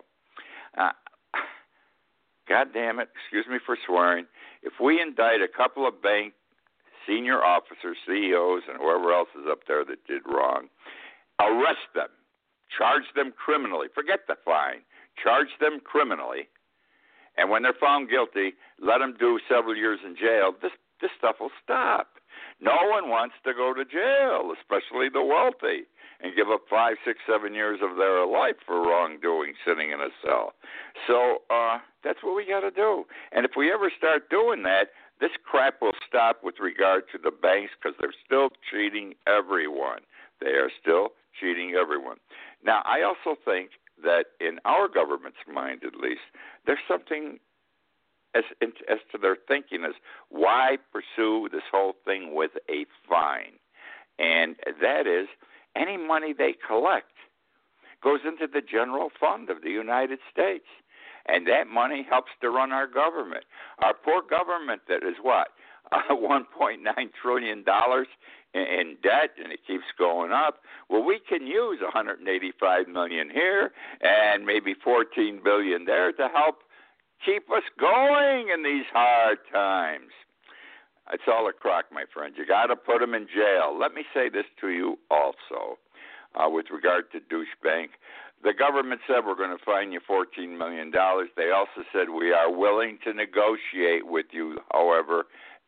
Uh, 0.78 0.92
God 2.48 2.68
damn 2.72 3.00
it, 3.00 3.10
excuse 3.14 3.44
me 3.46 3.58
for 3.66 3.76
swearing. 3.86 4.24
If 4.62 4.80
we 4.82 4.98
indict 4.98 5.42
a 5.42 5.48
couple 5.54 5.86
of 5.86 6.00
bank 6.00 6.32
senior 7.06 7.44
officers, 7.44 7.98
CEOs, 8.06 8.62
and 8.66 8.78
whoever 8.78 9.12
else 9.12 9.28
is 9.38 9.44
up 9.46 9.58
there 9.68 9.84
that 9.84 10.06
did 10.06 10.22
wrong, 10.24 10.68
arrest 11.38 11.84
them, 11.94 12.08
charge 12.76 13.04
them 13.14 13.32
criminally, 13.32 13.88
forget 13.94 14.20
the 14.28 14.36
fine, 14.44 14.80
charge 15.22 15.48
them 15.60 15.80
criminally 15.84 16.48
and 17.36 17.50
when 17.50 17.62
they're 17.62 17.78
found 17.78 18.10
guilty, 18.10 18.54
let 18.80 18.98
them 18.98 19.16
do 19.18 19.38
several 19.48 19.76
years 19.76 20.00
in 20.04 20.16
jail. 20.16 20.54
This 20.60 20.72
this 21.00 21.10
stuff 21.18 21.36
will 21.40 21.50
stop. 21.62 22.08
No 22.60 22.76
one 22.88 23.10
wants 23.10 23.34
to 23.44 23.52
go 23.52 23.74
to 23.74 23.84
jail, 23.84 24.52
especially 24.54 25.08
the 25.12 25.22
wealthy, 25.22 25.84
and 26.22 26.34
give 26.36 26.48
up 26.48 26.62
five, 26.70 26.96
six, 27.04 27.18
seven 27.28 27.52
years 27.52 27.80
of 27.82 27.96
their 27.96 28.24
life 28.24 28.56
for 28.64 28.80
wrongdoing, 28.80 29.54
sitting 29.66 29.90
in 29.90 30.00
a 30.00 30.08
cell. 30.24 30.54
So 31.06 31.42
uh, 31.50 31.78
that's 32.02 32.22
what 32.22 32.36
we 32.36 32.46
got 32.46 32.60
to 32.60 32.70
do. 32.70 33.04
And 33.32 33.44
if 33.44 33.52
we 33.56 33.72
ever 33.72 33.90
start 33.96 34.30
doing 34.30 34.62
that, 34.62 34.94
this 35.20 35.32
crap 35.44 35.82
will 35.82 35.98
stop 36.08 36.40
with 36.42 36.56
regard 36.60 37.04
to 37.12 37.18
the 37.18 37.30
banks 37.30 37.72
because 37.76 37.96
they're 38.00 38.14
still 38.24 38.50
cheating 38.70 39.14
everyone. 39.26 40.00
They 40.40 40.54
are 40.54 40.70
still 40.80 41.10
cheating 41.38 41.74
everyone. 41.74 42.16
Now, 42.64 42.82
I 42.84 43.02
also 43.02 43.38
think 43.44 43.70
that 44.02 44.26
in 44.40 44.58
our 44.64 44.88
government's 44.88 45.38
mind, 45.52 45.82
at 45.84 45.94
least, 45.94 46.22
there's 46.66 46.78
something 46.88 47.38
as 48.34 48.44
as 48.60 48.98
to 49.12 49.18
their 49.18 49.36
thinking 49.46 49.84
as 49.84 49.94
why 50.28 50.78
pursue 50.92 51.48
this 51.52 51.62
whole 51.70 51.94
thing 52.04 52.34
with 52.34 52.52
a 52.68 52.86
fine, 53.08 53.52
and 54.18 54.56
that 54.80 55.06
is 55.06 55.28
any 55.76 55.96
money 55.96 56.32
they 56.32 56.54
collect 56.66 57.12
goes 58.02 58.20
into 58.26 58.46
the 58.46 58.60
general 58.60 59.10
fund 59.18 59.48
of 59.48 59.62
the 59.62 59.70
United 59.70 60.18
States, 60.30 60.66
and 61.26 61.46
that 61.46 61.66
money 61.66 62.06
helps 62.08 62.32
to 62.42 62.50
run 62.50 62.70
our 62.70 62.86
government. 62.86 63.44
Our 63.82 63.94
poor 63.94 64.20
government 64.20 64.82
that 64.88 65.02
is 65.02 65.16
what 65.22 65.48
uh, 65.92 65.98
1.9 66.10 66.78
trillion 67.20 67.62
dollars 67.64 68.08
in 68.54 68.96
debt 69.02 69.30
and 69.42 69.52
it 69.52 69.60
keeps 69.66 69.84
going 69.98 70.30
up. 70.30 70.60
Well, 70.88 71.04
we 71.04 71.18
can 71.28 71.46
use 71.46 71.80
185 71.82 72.88
million 72.88 73.28
here 73.30 73.72
and 74.00 74.46
maybe 74.46 74.74
14 74.82 75.40
billion 75.42 75.84
there 75.84 76.12
to 76.12 76.28
help 76.32 76.58
keep 77.24 77.50
us 77.50 77.64
going 77.78 78.50
in 78.54 78.62
these 78.62 78.86
hard 78.92 79.38
times. 79.52 80.10
It's 81.12 81.24
all 81.26 81.48
a 81.48 81.52
crock, 81.52 81.86
my 81.92 82.04
friend. 82.12 82.34
You 82.36 82.46
got 82.46 82.66
to 82.66 82.76
put 82.76 83.00
them 83.00 83.14
in 83.14 83.26
jail. 83.26 83.76
Let 83.78 83.92
me 83.92 84.04
say 84.14 84.28
this 84.28 84.46
to 84.60 84.68
you 84.68 84.98
also, 85.10 85.78
uh, 86.34 86.48
with 86.48 86.66
regard 86.72 87.10
to 87.12 87.20
Deutsche 87.20 87.58
Bank. 87.62 87.92
The 88.42 88.52
government 88.52 89.00
said 89.06 89.24
we're 89.26 89.36
going 89.36 89.56
to 89.56 89.64
fine 89.64 89.92
you 89.92 90.00
$14 90.00 90.56
million. 90.56 90.92
They 91.36 91.50
also 91.50 91.84
said 91.92 92.10
we 92.10 92.32
are 92.32 92.50
willing 92.50 92.98
to 93.04 93.12
negotiate 93.12 94.06
with 94.06 94.26
you, 94.32 94.58
however, 94.70 95.24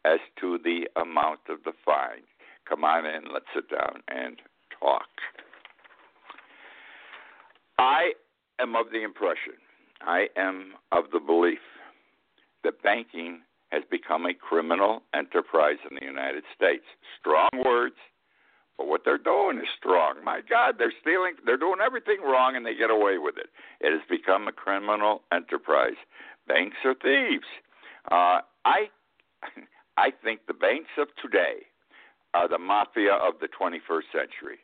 as 0.07 0.21
to 0.41 0.59
the 0.63 0.87
amount 1.01 1.41
of 1.49 1.59
the 1.65 1.73
fine. 1.85 2.23
Come 2.69 2.85
on 2.85 3.05
in, 3.05 3.25
let's 3.33 3.47
sit 3.55 3.69
down 3.69 4.03
and 4.09 4.37
talk. 4.79 5.09
I 7.79 8.13
am 8.61 8.77
of 8.77 8.87
the 8.93 9.03
impression, 9.03 9.55
I 10.01 10.27
am 10.37 10.75
of 10.93 11.05
the 11.13 11.21
belief 11.21 11.59
that 12.65 12.83
banking 12.83 13.41
has 13.71 13.83
become 13.91 14.27
a 14.27 14.35
criminal 14.35 15.03
enterprise 15.15 15.79
in 15.91 15.97
the 15.99 16.07
United 16.07 16.45
States. 16.55 16.85
Strong 17.19 17.51
words, 17.65 17.97
but 18.79 18.87
what 18.87 19.03
they're 19.05 19.19
doing 19.19 19.59
is 19.59 19.69
strong. 19.79 20.23
My 20.25 20.41
God, 20.49 20.77
they're 20.79 20.93
stealing, 21.01 21.35
they're 21.45 21.57
doing 21.57 21.81
everything 21.85 22.19
wrong 22.23 22.57
and 22.57 22.65
they 22.65 22.75
get 22.75 22.91
away 22.91 23.19
with 23.19 23.37
it. 23.39 23.49
It 23.81 23.93
has 23.93 24.03
become 24.09 24.49
a 24.49 24.53
criminal 24.53 25.23
enterprise. 25.33 25.99
Banks 26.47 26.77
are 26.85 26.95
thieves. 26.95 27.47
Uh, 28.11 28.41
I, 28.65 28.87
I 30.07 30.11
think 30.23 30.47
the 30.47 30.55
banks 30.55 30.95
of 30.99 31.09
today 31.21 31.67
are 32.33 32.47
the 32.47 32.63
mafia 32.63 33.15
of 33.15 33.41
the 33.41 33.49
21st 33.49 34.07
century. 34.15 34.63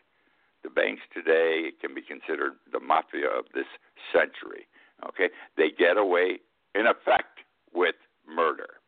The 0.62 0.70
banks 0.70 1.02
today 1.12 1.74
can 1.80 1.96
be 1.96 2.00
considered 2.00 2.52
the 2.70 2.78
mafia 2.78 3.26
of 3.26 3.46
this 3.52 3.66
century. 4.14 4.70
Okay, 5.02 5.34
they 5.56 5.74
get 5.76 5.96
away 5.96 6.38
in 6.76 6.86
effect 6.86 7.42
with 7.74 7.96
murder. 8.22 8.78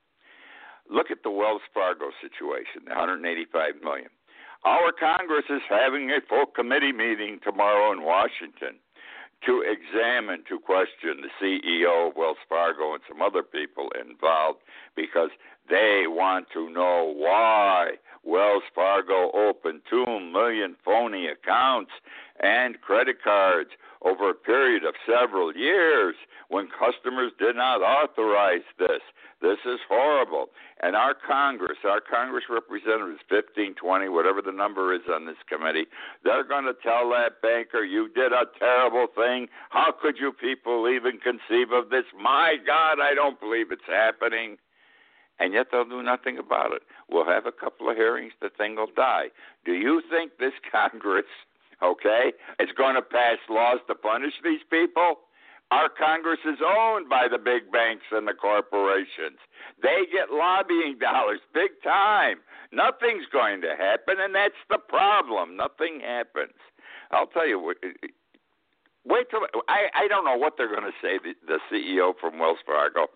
Look 0.88 1.11
at 1.11 1.25
the 1.25 1.30
Wells 1.30 1.66
Fargo 1.75 2.14
situation, 2.23 2.87
the 2.87 2.94
185 2.94 3.82
million. 3.82 4.14
Our 4.62 4.92
Congress 4.94 5.50
is 5.50 5.62
having 5.68 6.12
a 6.12 6.23
full 6.28 6.46
committee 6.46 6.92
meeting 6.92 7.40
tomorrow 7.42 7.90
in 7.90 8.04
Washington 8.06 8.78
to 9.46 9.62
examine, 9.62 10.42
to 10.48 10.58
question 10.58 11.22
the 11.22 11.28
CEO 11.40 12.08
of 12.08 12.16
Wells 12.16 12.36
Fargo 12.48 12.94
and 12.94 13.02
some 13.08 13.22
other 13.22 13.42
people 13.42 13.90
involved 14.00 14.58
because 14.96 15.30
they 15.68 16.04
want 16.06 16.46
to 16.52 16.70
know 16.70 17.12
why 17.16 17.92
Wells 18.22 18.62
Fargo 18.74 19.30
opened 19.32 19.82
2 19.90 20.04
million 20.32 20.76
phony 20.84 21.26
accounts 21.26 21.92
and 22.42 22.80
credit 22.80 23.22
cards 23.22 23.70
over 24.04 24.30
a 24.30 24.34
period 24.34 24.84
of 24.84 24.94
several 25.06 25.54
years 25.56 26.14
when 26.49 26.68
customers 26.68 27.32
did 27.38 27.56
not 27.56 27.80
authorize 27.80 28.66
this. 28.78 29.00
This 29.40 29.58
is 29.66 29.80
horrible. 29.88 30.46
And 30.82 30.94
our 30.94 31.14
Congress, 31.14 31.78
our 31.84 32.00
Congress 32.00 32.44
representatives, 32.49 33.20
15, 33.28 33.75
20, 33.75 34.08
whatever 34.08 34.40
the 34.40 34.52
number 34.52 34.94
is 34.94 35.02
on 35.12 35.26
this 35.26 35.40
committee, 35.49 35.87
they're 36.23 36.44
going 36.44 36.64
to 36.64 36.76
tell 36.82 37.08
that 37.11 37.40
banker, 37.42 37.84
you 37.84 38.08
did 38.14 38.32
a 38.32 38.44
terrible 38.58 39.06
thing. 39.14 39.49
How 39.70 39.92
could 39.92 40.16
you 40.18 40.32
people 40.32 40.88
even 40.88 41.18
conceive 41.18 41.73
of 41.73 41.90
this? 41.90 42.04
My 42.18 42.56
God, 42.66 43.00
I 43.00 43.14
don't 43.14 43.40
believe 43.40 43.73
it's 43.73 43.88
happening. 43.88 44.56
And 45.38 45.52
yet 45.52 45.66
they'll 45.73 45.84
do 45.84 46.02
nothing 46.02 46.38
about 46.38 46.73
it. 46.73 46.82
We'll 47.11 47.26
have 47.26 47.46
a 47.46 47.52
couple 47.52 47.90
of 47.90 47.96
hearings, 47.96 48.32
the 48.40 48.50
thing 48.50 48.76
will 48.76 48.92
die. 48.94 49.28
Do 49.64 49.73
you 49.73 50.00
think 50.08 50.32
this 50.38 50.52
Congress, 50.73 51.26
okay, 51.82 52.32
It's 52.58 52.72
going 52.72 52.94
to 52.94 53.02
pass 53.02 53.38
laws 53.48 53.78
to 53.88 53.94
punish 53.94 54.34
these 54.42 54.60
people? 54.70 55.20
Our 55.70 55.88
Congress 55.88 56.40
is 56.44 56.58
owned 56.64 57.08
by 57.08 57.26
the 57.30 57.38
big 57.38 57.72
banks 57.72 58.04
and 58.12 58.28
the 58.28 58.34
corporations. 58.34 59.40
They 59.82 60.04
get 60.12 60.30
lobbying 60.30 60.98
dollars 61.00 61.40
big 61.52 61.70
time. 61.82 62.38
Nothing's 62.72 63.26
going 63.32 63.60
to 63.62 63.74
happen, 63.76 64.16
and 64.20 64.34
that's 64.34 64.60
the 64.68 64.78
problem. 64.78 65.56
Nothing 65.56 66.00
happens. 66.00 66.54
I'll 67.10 67.26
tell 67.26 67.46
you 67.48 67.58
what. 67.58 67.76
Wait 69.04 69.26
till 69.30 69.40
I. 69.68 69.86
I 69.94 70.08
don't 70.08 70.24
know 70.24 70.36
what 70.36 70.54
they're 70.56 70.68
going 70.70 70.90
to 70.90 70.98
say. 71.02 71.18
The, 71.18 71.34
the 71.46 71.58
CEO 71.72 72.12
from 72.20 72.38
Wells 72.38 72.58
Fargo. 72.64 73.06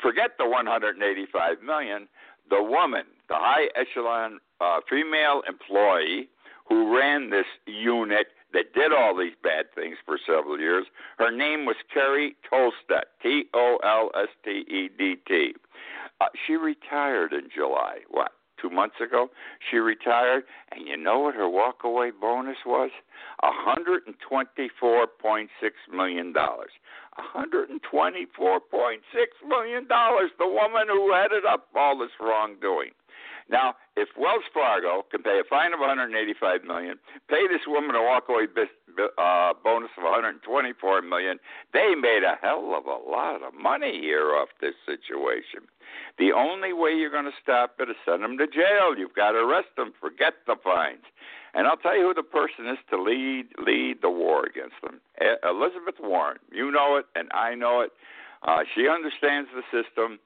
Forget 0.00 0.32
the 0.38 0.48
185 0.48 1.62
million. 1.62 2.08
The 2.50 2.62
woman, 2.62 3.04
the 3.28 3.36
high 3.36 3.68
echelon 3.74 4.38
uh, 4.60 4.80
female 4.88 5.42
employee 5.48 6.28
who 6.68 6.96
ran 6.96 7.30
this 7.30 7.46
unit 7.66 8.28
that 8.52 8.72
did 8.72 8.92
all 8.92 9.16
these 9.16 9.34
bad 9.42 9.66
things 9.74 9.96
for 10.04 10.18
several 10.24 10.58
years. 10.58 10.86
Her 11.18 11.30
name 11.30 11.66
was 11.66 11.76
Carrie 11.92 12.36
Tolstedt, 12.50 13.04
T 13.22 13.44
O 13.52 13.78
L 13.84 14.10
S 14.20 14.28
T 14.44 14.64
E 14.68 14.88
D 14.96 15.16
T. 15.26 15.54
Uh, 16.20 16.26
she 16.46 16.54
retired 16.54 17.32
in 17.32 17.48
July. 17.54 17.98
What? 18.08 18.32
Two 18.62 18.70
months 18.70 18.94
ago, 19.04 19.28
she 19.68 19.76
retired, 19.76 20.44
and 20.72 20.86
you 20.86 20.96
know 20.96 21.18
what 21.18 21.34
her 21.34 21.42
walkaway 21.42 22.10
bonus 22.18 22.56
was? 22.64 22.90
A 23.42 23.50
hundred 23.50 24.04
and 24.06 24.14
twenty-four 24.26 25.08
point 25.20 25.50
six 25.60 25.74
million 25.92 26.32
dollars. 26.32 26.70
A 27.18 27.22
hundred 27.22 27.68
and 27.68 27.80
twenty-four 27.82 28.60
point 28.60 29.02
six 29.12 29.32
million 29.46 29.86
dollars. 29.86 30.30
The 30.38 30.46
woman 30.46 30.86
who 30.88 31.12
headed 31.12 31.44
up 31.44 31.66
all 31.76 31.98
this 31.98 32.14
wrongdoing. 32.18 32.92
Now, 33.50 33.74
if 33.96 34.08
Wells 34.18 34.44
Fargo 34.52 35.04
can 35.10 35.22
pay 35.22 35.40
a 35.40 35.44
fine 35.48 35.72
of 35.72 35.80
185 35.80 36.64
million, 36.64 36.96
pay 37.28 37.46
this 37.46 37.66
woman 37.66 37.94
a 37.94 37.98
walkaway 37.98 38.46
uh, 38.48 39.52
bonus 39.62 39.90
of 39.96 40.04
124 40.04 41.02
million, 41.02 41.38
they 41.72 41.94
made 41.94 42.22
a 42.24 42.38
hell 42.40 42.74
of 42.76 42.86
a 42.86 43.10
lot 43.10 43.42
of 43.42 43.54
money 43.54 44.00
here 44.00 44.34
off 44.34 44.48
this 44.60 44.74
situation. 44.86 45.68
The 46.18 46.32
only 46.32 46.72
way 46.72 46.90
you're 46.92 47.10
going 47.10 47.26
to 47.26 47.42
stop 47.42 47.76
it 47.78 47.90
is 47.90 47.96
send 48.04 48.22
them 48.22 48.38
to 48.38 48.46
jail. 48.46 48.96
You've 48.96 49.14
got 49.14 49.32
to 49.32 49.38
arrest 49.38 49.76
them. 49.76 49.92
Forget 50.00 50.34
the 50.46 50.56
fines. 50.62 51.04
And 51.54 51.66
I'll 51.68 51.76
tell 51.76 51.96
you 51.96 52.08
who 52.08 52.14
the 52.14 52.22
person 52.22 52.66
is 52.66 52.78
to 52.90 53.00
lead 53.00 53.46
lead 53.58 54.02
the 54.02 54.10
war 54.10 54.44
against 54.44 54.74
them. 54.82 55.00
Elizabeth 55.44 56.00
Warren. 56.00 56.38
You 56.50 56.72
know 56.72 56.96
it, 56.96 57.06
and 57.14 57.28
I 57.32 57.54
know 57.54 57.80
it. 57.80 57.92
Uh, 58.42 58.64
she 58.74 58.88
understands 58.88 59.48
the 59.54 59.62
system 59.70 60.18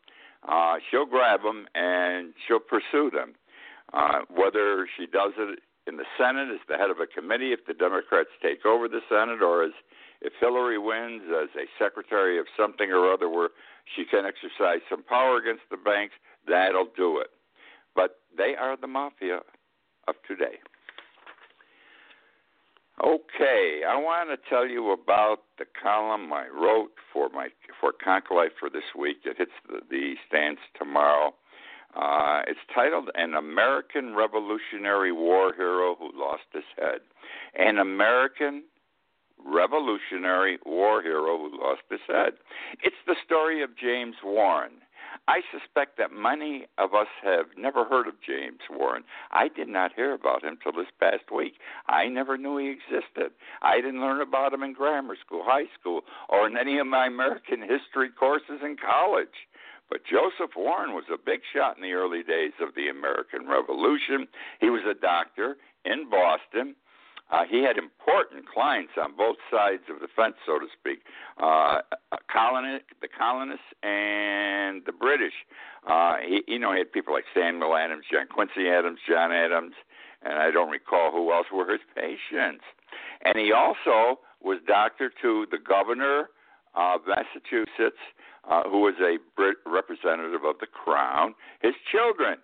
uh, 0.47 0.77
she'll 0.91 1.07
grab 1.07 1.43
them 1.43 1.67
and 1.75 2.35
she'll 2.47 2.61
pursue 2.61 3.11
them. 3.11 3.35
Uh, 3.93 4.21
whether 4.29 4.87
she 4.99 5.07
does 5.07 5.33
it 5.39 5.61
in 5.87 5.97
the 5.97 6.05
Senate 6.19 6.49
as 6.53 6.61
the 6.69 6.77
head 6.77 6.91
of 6.91 7.01
a 7.01 7.07
committee, 7.07 7.53
if 7.53 7.65
the 7.67 7.73
Democrats 7.73 8.29
take 8.43 8.67
over 8.67 8.87
the 8.87 9.01
Senate, 9.09 9.41
or 9.41 9.65
as 9.65 9.73
if 10.21 10.35
Hillary 10.39 10.79
wins 10.79 11.23
as 11.31 11.49
a 11.57 11.65
secretary 11.83 12.39
of 12.39 12.47
something 12.57 12.91
or 12.91 13.11
other 13.11 13.29
where 13.29 13.49
she 13.97 14.05
can 14.05 14.25
exercise 14.27 14.81
some 14.91 15.03
power 15.03 15.39
against 15.39 15.63
the 15.71 15.79
banks, 15.79 16.15
that'll 16.47 16.93
do 16.97 17.19
it. 17.19 17.31
But 17.95 18.21
they 18.37 18.55
are 18.55 18.77
the 18.77 18.87
mafia 18.87 19.41
of 20.07 20.15
today. 20.27 20.59
Okay, 23.05 23.83
I 23.89 23.97
want 23.97 24.31
to 24.31 24.49
tell 24.49 24.67
you 24.67 24.91
about 24.91 25.39
the 25.59 25.67
column 25.81 26.33
I 26.33 26.49
wrote 26.49 26.91
for 27.13 27.29
my 27.29 27.49
for 27.81 27.93
Konk 27.93 28.31
Life 28.31 28.53
for 28.59 28.69
this 28.69 28.83
week. 28.99 29.19
It 29.25 29.37
hits 29.39 29.53
the, 29.69 29.81
the 29.89 30.15
stands 30.27 30.61
tomorrow. 30.77 31.35
Uh, 31.95 32.43
it's 32.49 32.59
titled 32.75 33.11
"An 33.15 33.35
American 33.35 34.17
Revolutionary 34.17 35.13
War 35.13 35.55
Hero 35.55 35.97
Who 35.99 36.11
Lost 36.15 36.43
His 36.53 36.65
Head." 36.77 37.01
An 37.57 37.79
American 37.79 38.65
Revolutionary 39.45 40.59
War 40.67 41.01
Hero 41.01 41.39
Who 41.39 41.51
Lost 41.57 41.83
His 41.89 42.01
Head. 42.09 42.33
It's 42.83 42.97
the 43.07 43.17
story 43.25 43.63
of 43.63 43.77
James 43.77 44.17
Warren. 44.25 44.73
I 45.29 45.43
suspect 45.53 45.99
that 45.99 46.11
many 46.11 46.67
of 46.79 46.95
us 46.95 47.07
have 47.23 47.49
never 47.55 47.85
heard 47.85 48.09
of 48.09 48.15
James 48.27 48.61
Warren. 48.71 49.05
I 49.31 49.49
did 49.49 49.69
not 49.69 49.93
hear 49.95 50.15
about 50.15 50.43
him 50.43 50.57
till 50.63 50.73
this 50.73 50.91
past 50.99 51.31
week. 51.31 51.53
I 51.87 52.09
never 52.09 52.39
knew 52.39 52.57
he 52.57 52.71
existed. 52.73 53.33
I 53.61 53.77
didn't 53.77 54.01
learn 54.01 54.23
about 54.23 54.55
him 54.55 54.63
in 54.63 54.73
grammar 54.73 55.17
school, 55.21 55.43
high 55.45 55.69
school, 55.79 56.01
or 56.31 56.47
in 56.47 56.57
any 56.57 56.79
of 56.79 56.87
my 56.87 57.07
American 57.07 57.61
history 57.61 58.09
courses 58.09 58.65
in 58.65 58.77
college. 58.81 59.37
But 59.91 60.01
Joseph 60.09 60.57
Warren 60.57 60.95
was 60.95 61.05
a 61.13 61.19
big 61.19 61.41
shot 61.55 61.77
in 61.77 61.83
the 61.83 61.93
early 61.93 62.23
days 62.23 62.57
of 62.63 62.75
the 62.75 62.89
American 62.89 63.47
Revolution. 63.47 64.29
He 64.63 64.71
was 64.71 64.83
a 64.89 64.99
doctor 64.99 65.59
in 65.85 66.09
Boston. 66.09 66.75
Uh, 67.31 67.45
he 67.49 67.63
had 67.63 67.77
important 67.77 68.49
clients 68.49 68.93
on 68.97 69.15
both 69.15 69.37
sides 69.51 69.83
of 69.93 70.01
the 70.01 70.09
fence, 70.17 70.35
so 70.47 70.59
to 70.59 70.67
speak. 70.79 71.01
Uh, 71.37 71.81
colony, 72.33 72.79
the 73.03 73.09
colonists 73.09 73.69
and 73.83 74.83
the 74.87 74.93
British. 74.93 75.35
Uh, 75.87 76.17
he, 76.27 76.43
you 76.47 76.59
know, 76.59 76.73
he 76.73 76.79
had 76.79 76.91
people 76.91 77.13
like 77.13 77.25
Samuel 77.35 77.77
Adams, 77.77 78.05
John 78.11 78.27
Quincy 78.29 78.69
Adams, 78.69 78.99
John 79.07 79.31
Adams, 79.31 79.75
and 80.23 80.39
I 80.39 80.51
don't 80.51 80.71
recall 80.71 81.13
who 81.13 81.33
else 81.33 81.47
were 81.53 81.71
his 81.71 81.81
patients. 81.95 82.65
And 83.25 83.37
he 83.37 83.53
also 83.53 84.21
was 84.43 84.59
doctor 84.67 85.13
to 85.23 85.47
the 85.51 85.59
governor 85.59 86.31
of 86.75 87.03
Massachusetts, 87.07 88.01
uh, 88.49 88.63
who 88.65 88.81
was 88.81 88.95
a 89.01 89.19
Brit- 89.37 89.59
representative 89.67 90.45
of 90.45 90.57
the 90.61 90.67
crown, 90.67 91.35
his 91.61 91.75
children. 91.91 92.39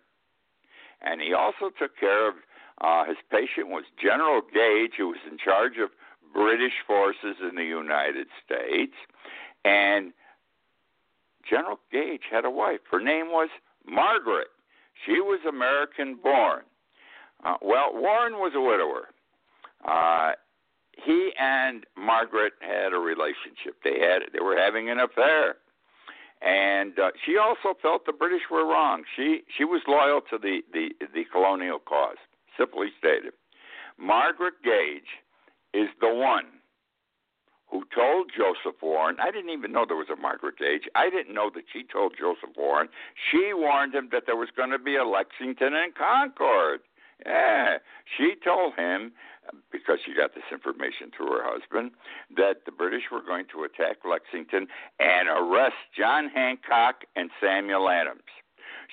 And 1.00 1.20
he 1.20 1.32
also 1.32 1.70
took 1.78 1.96
care 1.98 2.28
of 2.28 2.34
uh, 2.80 3.04
his 3.04 3.16
patient 3.30 3.68
was 3.68 3.84
General 4.00 4.40
Gage, 4.40 4.92
who 4.98 5.08
was 5.08 5.18
in 5.30 5.38
charge 5.38 5.74
of 5.82 5.90
British 6.32 6.74
forces 6.86 7.36
in 7.48 7.54
the 7.54 7.64
United 7.64 8.26
States. 8.44 8.94
And 9.64 10.12
General 11.48 11.78
Gage 11.92 12.22
had 12.30 12.44
a 12.44 12.50
wife. 12.50 12.80
Her 12.90 13.00
name 13.00 13.28
was 13.28 13.48
Margaret. 13.86 14.48
She 15.06 15.20
was 15.20 15.40
American 15.48 16.16
born. 16.22 16.62
Uh, 17.44 17.56
well, 17.62 17.90
Warren 17.92 18.34
was 18.34 18.52
a 18.54 18.60
widower. 18.60 19.08
Uh, 19.86 20.32
he 21.04 21.32
and 21.38 21.84
Margaret 21.96 22.54
had 22.60 22.92
a 22.92 22.98
relationship. 22.98 23.76
They 23.82 24.00
had 24.00 24.22
they 24.32 24.40
were 24.40 24.56
having 24.56 24.88
an 24.88 25.00
affair, 25.00 25.56
and 26.40 26.98
uh, 26.98 27.10
she 27.26 27.36
also 27.36 27.76
felt 27.82 28.06
the 28.06 28.12
British 28.12 28.42
were 28.50 28.64
wrong. 28.64 29.02
She 29.16 29.42
she 29.58 29.64
was 29.64 29.82
loyal 29.86 30.20
to 30.30 30.38
the 30.38 30.60
the, 30.72 30.90
the 31.12 31.24
colonial 31.30 31.80
cause 31.80 32.16
simply 32.58 32.88
stated. 32.98 33.32
Margaret 33.98 34.54
Gage 34.62 35.22
is 35.72 35.88
the 36.00 36.12
one 36.12 36.46
who 37.70 37.82
told 37.94 38.30
Joseph 38.36 38.80
Warren, 38.82 39.16
I 39.20 39.30
didn't 39.30 39.50
even 39.50 39.72
know 39.72 39.84
there 39.86 39.96
was 39.96 40.10
a 40.12 40.20
Margaret 40.20 40.58
Gage. 40.58 40.88
I 40.94 41.10
didn't 41.10 41.34
know 41.34 41.50
that 41.54 41.64
she 41.72 41.82
told 41.82 42.14
Joseph 42.18 42.56
Warren. 42.56 42.88
She 43.30 43.52
warned 43.52 43.94
him 43.94 44.08
that 44.12 44.24
there 44.26 44.36
was 44.36 44.50
going 44.56 44.70
to 44.70 44.78
be 44.78 44.96
a 44.96 45.04
Lexington 45.04 45.74
and 45.74 45.94
Concord. 45.94 46.80
Yeah, 47.24 47.78
she 48.16 48.34
told 48.44 48.74
him 48.74 49.12
because 49.72 49.98
she 50.04 50.14
got 50.14 50.34
this 50.34 50.44
information 50.52 51.10
through 51.16 51.30
her 51.30 51.42
husband 51.42 51.92
that 52.36 52.64
the 52.66 52.72
British 52.72 53.04
were 53.10 53.22
going 53.22 53.46
to 53.52 53.64
attack 53.64 53.98
Lexington 54.08 54.66
and 55.00 55.28
arrest 55.28 55.76
John 55.96 56.28
Hancock 56.28 57.04
and 57.16 57.30
Samuel 57.40 57.88
Adams. 57.88 58.22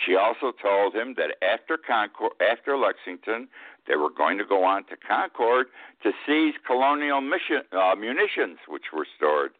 She 0.06 0.15
also 0.15 0.51
told 0.62 0.95
him 0.95 1.15
that 1.17 1.36
after 1.43 1.77
Concord, 1.77 2.34
after 2.41 2.77
Lexington, 2.77 3.47
they 3.88 3.95
were 3.95 4.10
going 4.10 4.38
to 4.38 4.45
go 4.45 4.63
on 4.63 4.84
to 4.86 4.95
Concord 4.97 5.67
to 6.04 6.12
seize 6.25 6.54
colonial 6.65 7.21
mission, 7.21 7.62
uh, 7.71 7.95
munitions, 7.95 8.58
which 8.67 8.93
were 8.93 9.08
stored 9.17 9.51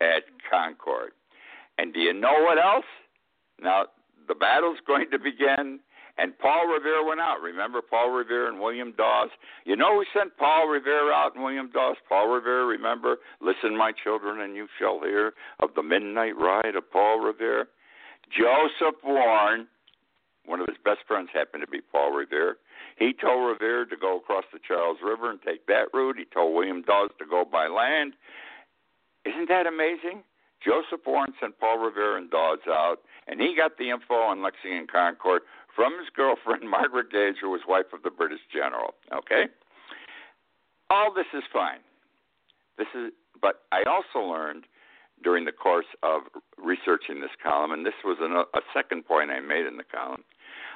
at 0.00 0.24
Concord. 0.50 1.12
And 1.78 1.94
do 1.94 2.00
you 2.00 2.12
know 2.12 2.42
what 2.42 2.58
else? 2.58 2.84
Now, 3.60 3.86
the 4.26 4.34
battle's 4.34 4.78
going 4.86 5.06
to 5.10 5.18
begin, 5.18 5.80
and 6.18 6.36
Paul 6.38 6.66
Revere 6.66 7.06
went 7.06 7.20
out. 7.20 7.40
Remember 7.40 7.80
Paul 7.80 8.10
Revere 8.10 8.48
and 8.48 8.60
William 8.60 8.92
Dawes? 8.96 9.30
You 9.64 9.76
know 9.76 9.94
who 9.94 10.04
sent 10.12 10.36
Paul 10.36 10.66
Revere 10.66 11.12
out 11.12 11.34
and 11.34 11.44
William 11.44 11.70
Dawes? 11.70 11.96
Paul 12.08 12.28
Revere, 12.28 12.66
remember? 12.66 13.18
Listen, 13.40 13.76
my 13.76 13.92
children, 13.92 14.40
and 14.40 14.56
you 14.56 14.66
shall 14.78 15.00
hear 15.00 15.32
of 15.60 15.70
the 15.76 15.82
midnight 15.82 16.36
ride 16.36 16.74
of 16.74 16.90
Paul 16.90 17.20
Revere. 17.20 17.68
Joseph 18.30 18.96
Warren, 19.04 19.68
one 20.48 20.60
of 20.60 20.66
his 20.66 20.78
best 20.82 21.00
friends 21.06 21.28
happened 21.32 21.62
to 21.62 21.70
be 21.70 21.80
Paul 21.80 22.12
Revere. 22.12 22.56
He 22.96 23.12
told 23.12 23.46
Revere 23.46 23.84
to 23.84 23.96
go 23.96 24.16
across 24.16 24.44
the 24.52 24.58
Charles 24.66 24.98
River 25.04 25.30
and 25.30 25.40
take 25.42 25.66
that 25.66 25.92
route. 25.92 26.16
He 26.18 26.24
told 26.24 26.54
William 26.54 26.82
Dawes 26.82 27.10
to 27.18 27.26
go 27.26 27.44
by 27.44 27.68
land. 27.68 28.14
Isn't 29.24 29.48
that 29.48 29.66
amazing? 29.66 30.24
Joseph 30.64 31.06
Warren 31.06 31.32
sent 31.40 31.58
Paul 31.60 31.78
Revere 31.78 32.16
and 32.16 32.30
Dawes 32.30 32.58
out, 32.66 32.98
and 33.28 33.40
he 33.40 33.54
got 33.54 33.78
the 33.78 33.90
info 33.90 34.14
on 34.14 34.42
Lexington 34.42 34.86
Concord 34.90 35.42
from 35.76 35.92
his 35.98 36.08
girlfriend, 36.14 36.68
Margaret 36.70 37.12
Gage, 37.12 37.36
who 37.40 37.50
was 37.50 37.60
wife 37.68 37.92
of 37.92 38.02
the 38.02 38.10
British 38.10 38.40
general. 38.52 38.94
Okay? 39.14 39.44
All 40.90 41.12
this 41.14 41.28
is 41.34 41.44
fine. 41.52 41.78
This 42.78 42.88
is, 42.94 43.12
but 43.40 43.62
I 43.70 43.82
also 43.84 44.26
learned 44.26 44.64
during 45.22 45.44
the 45.44 45.52
course 45.52 45.86
of 46.02 46.22
researching 46.56 47.20
this 47.20 47.30
column, 47.42 47.72
and 47.72 47.84
this 47.84 47.94
was 48.04 48.18
an, 48.20 48.32
a 48.32 48.62
second 48.72 49.04
point 49.04 49.30
I 49.30 49.40
made 49.40 49.66
in 49.66 49.76
the 49.76 49.84
column, 49.84 50.24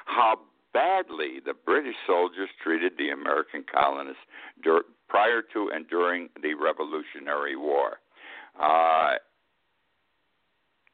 how 0.06 0.38
badly 0.72 1.40
the 1.44 1.54
British 1.54 1.96
soldiers 2.06 2.48
treated 2.62 2.92
the 2.96 3.10
American 3.10 3.64
colonists 3.72 4.22
dur- 4.62 4.84
prior 5.08 5.42
to 5.52 5.70
and 5.72 5.88
during 5.88 6.28
the 6.42 6.54
Revolutionary 6.54 7.56
War. 7.56 7.98
Uh, 8.60 9.14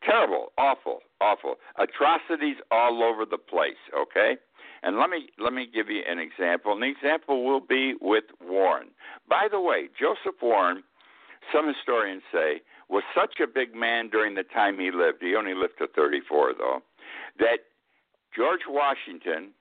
terrible, 0.05 0.53
awful, 0.59 1.01
awful 1.21 1.57
atrocities 1.77 2.57
all 2.71 3.03
over 3.03 3.25
the 3.25 3.39
place. 3.39 3.81
Okay, 3.97 4.37
and 4.83 4.99
let 4.99 5.11
me 5.11 5.29
let 5.39 5.53
me 5.53 5.67
give 5.73 5.89
you 5.89 6.03
an 6.09 6.19
example. 6.19 6.79
The 6.79 6.87
example 6.87 7.45
will 7.45 7.61
be 7.61 7.95
with 8.01 8.25
Warren. 8.41 8.89
By 9.29 9.49
the 9.51 9.61
way, 9.61 9.89
Joseph 9.99 10.41
Warren. 10.43 10.83
Some 11.53 11.67
historians 11.73 12.23
say 12.31 12.61
was 12.91 13.03
such 13.15 13.41
a 13.41 13.47
big 13.47 13.75
man 13.75 14.11
during 14.11 14.35
the 14.35 14.43
time 14.43 14.79
he 14.79 14.91
lived. 14.91 15.19
He 15.23 15.35
only 15.35 15.55
lived 15.55 15.79
to 15.79 15.87
34, 15.87 16.53
though, 16.59 16.81
that 17.39 17.61
George 18.35 18.63
Washington 18.69 19.53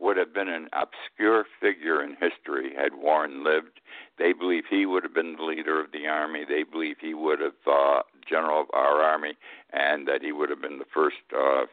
would 0.00 0.16
have 0.16 0.34
been 0.34 0.48
an 0.48 0.68
obscure 0.72 1.44
figure 1.60 2.02
in 2.02 2.16
history 2.20 2.72
had 2.76 2.94
Warren 2.94 3.44
lived. 3.44 3.80
They 4.18 4.32
believe 4.32 4.64
he 4.68 4.86
would 4.86 5.02
have 5.02 5.14
been 5.14 5.36
the 5.36 5.44
leader 5.44 5.80
of 5.80 5.92
the 5.92 6.06
army. 6.06 6.44
They 6.46 6.64
believe 6.64 6.96
he 7.00 7.14
would 7.14 7.40
have 7.40 7.52
uh, 7.66 8.02
general 8.28 8.62
of 8.62 8.66
our 8.72 9.02
army, 9.02 9.34
and 9.72 10.06
that 10.08 10.22
he 10.22 10.32
would 10.32 10.50
have 10.50 10.60
been 10.60 10.78
the 10.78 10.84
first 10.92 11.16
uh, 11.34 11.66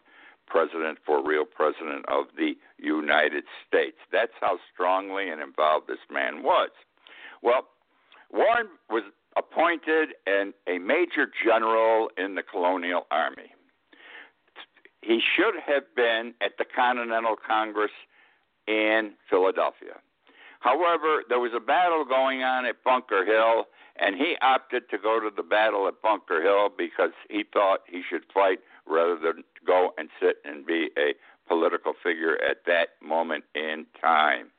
president 0.48 1.00
for 1.06 1.26
real 1.26 1.46
president 1.46 2.06
of 2.08 2.26
the 2.38 2.54
United 2.78 3.46
States. 3.68 3.98
That's 4.12 4.34
how 4.40 4.60
strongly 4.74 5.30
and 5.30 5.42
involved 5.42 5.88
this 5.88 6.06
man 6.12 6.44
was. 6.44 6.70
Well, 7.42 7.68
Warren 8.32 8.68
was 8.90 9.04
appointed 9.38 10.10
a 10.28 10.78
major 10.78 11.28
general 11.44 12.10
in 12.18 12.36
the 12.36 12.44
colonial 12.44 13.08
army. 13.12 13.52
He 15.02 15.20
should 15.36 15.56
have 15.66 15.84
been 15.96 16.34
at 16.42 16.58
the 16.58 16.66
Continental 16.66 17.36
Congress 17.36 17.92
in 18.68 19.14
Philadelphia. 19.30 19.98
However, 20.60 21.24
there 21.28 21.40
was 21.40 21.54
a 21.56 21.60
battle 21.60 22.06
going 22.06 22.44
on 22.44 22.66
at 22.66 22.84
Bunker 22.84 23.26
Hill, 23.26 23.66
and 24.00 24.16
he 24.16 24.36
opted 24.42 24.90
to 24.92 24.98
go 25.00 25.20
to 25.20 25.32
the 25.36 25.42
battle 25.42 25.88
at 25.88 26.02
Bunker 26.04 26.42
Hill 26.42 26.70
because 26.76 27.12
he 27.30 27.44
thought 27.52 27.80
he 27.88 28.04
should 28.08 28.24
fight 28.32 28.60
rather 28.88 29.18
than 29.18 29.44
go 29.66 29.92
and 29.98 30.10
sit 30.22 30.38
and 30.46 30.66
be 30.66 30.90
a 30.98 31.14
political 31.48 31.94
figure 32.02 32.38
at 32.44 32.58
that 32.68 32.90
moment 33.02 33.44
in 33.56 33.88
time. 34.00 34.52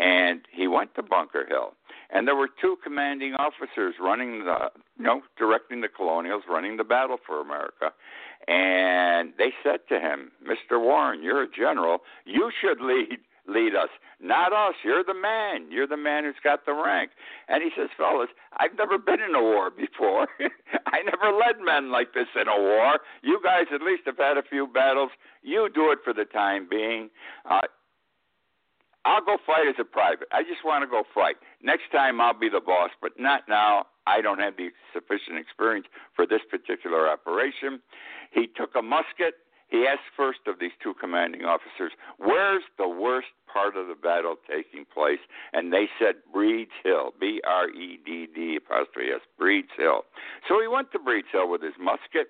And 0.00 0.40
he 0.50 0.66
went 0.68 0.94
to 0.94 1.02
Bunker 1.02 1.44
Hill. 1.46 1.74
And 2.08 2.26
there 2.26 2.36
were 2.36 2.48
two 2.48 2.76
commanding 2.82 3.34
officers 3.34 3.94
running 4.00 4.44
the, 4.44 4.70
you 4.98 5.04
know, 5.04 5.20
directing 5.38 5.82
the 5.82 5.88
colonials, 5.88 6.44
running 6.48 6.78
the 6.78 6.84
battle 6.84 7.18
for 7.26 7.40
America. 7.40 7.92
And 8.48 9.32
they 9.38 9.52
said 9.62 9.80
to 9.88 10.00
him, 10.00 10.32
Mr. 10.42 10.80
Warren, 10.80 11.22
you're 11.22 11.42
a 11.42 11.50
general. 11.50 11.98
You 12.24 12.50
should 12.60 12.80
lead 12.80 13.18
lead 13.48 13.74
us, 13.74 13.88
not 14.20 14.52
us. 14.52 14.74
You're 14.84 15.04
the 15.04 15.14
man. 15.14 15.70
You're 15.70 15.86
the 15.86 15.96
man 15.96 16.24
who's 16.24 16.38
got 16.44 16.64
the 16.64 16.72
rank. 16.72 17.10
And 17.48 17.62
he 17.62 17.70
says, 17.76 17.88
fellas, 17.96 18.28
I've 18.58 18.76
never 18.78 18.98
been 18.98 19.20
in 19.20 19.34
a 19.34 19.42
war 19.42 19.70
before. 19.70 20.28
I 20.86 21.02
never 21.02 21.36
led 21.36 21.60
men 21.60 21.90
like 21.90 22.14
this 22.14 22.28
in 22.40 22.48
a 22.48 22.60
war. 22.60 23.00
You 23.22 23.40
guys 23.42 23.66
at 23.74 23.82
least 23.82 24.02
have 24.06 24.18
had 24.18 24.36
a 24.36 24.42
few 24.48 24.66
battles. 24.66 25.10
You 25.42 25.68
do 25.74 25.90
it 25.90 25.98
for 26.04 26.12
the 26.12 26.24
time 26.24 26.68
being. 26.70 27.10
Uh, 27.48 27.62
I'll 29.04 29.24
go 29.24 29.36
fight 29.44 29.66
as 29.68 29.74
a 29.80 29.84
private. 29.84 30.28
I 30.32 30.42
just 30.42 30.64
want 30.64 30.82
to 30.82 30.86
go 30.86 31.02
fight. 31.12 31.36
Next 31.62 31.90
time 31.90 32.20
I'll 32.20 32.38
be 32.38 32.48
the 32.48 32.60
boss, 32.60 32.90
but 33.00 33.12
not 33.18 33.42
now. 33.48 33.86
I 34.06 34.20
don't 34.20 34.38
have 34.38 34.56
the 34.56 34.70
sufficient 34.92 35.38
experience 35.38 35.86
for 36.14 36.26
this 36.26 36.40
particular 36.50 37.08
operation. 37.08 37.80
He 38.32 38.46
took 38.46 38.74
a 38.74 38.82
musket. 38.82 39.34
He 39.68 39.86
asked 39.86 40.12
first 40.14 40.40
of 40.46 40.58
these 40.60 40.72
two 40.82 40.92
commanding 41.00 41.44
officers, 41.46 41.92
Where's 42.18 42.62
the 42.76 42.88
worst 42.88 43.28
part 43.50 43.74
of 43.74 43.88
the 43.88 43.94
battle 43.94 44.36
taking 44.46 44.84
place? 44.84 45.20
And 45.54 45.72
they 45.72 45.88
said, 45.98 46.16
Breed's 46.30 46.72
Hill, 46.84 47.14
B 47.18 47.40
R 47.48 47.70
E 47.70 47.98
D 48.04 48.26
D 48.34 48.56
apostrophe 48.56 49.08
S, 49.14 49.22
Breed's 49.38 49.72
Hill. 49.76 50.02
So 50.46 50.60
he 50.60 50.68
went 50.68 50.92
to 50.92 50.98
Breed's 50.98 51.28
Hill 51.32 51.48
with 51.48 51.62
his 51.62 51.72
musket, 51.80 52.28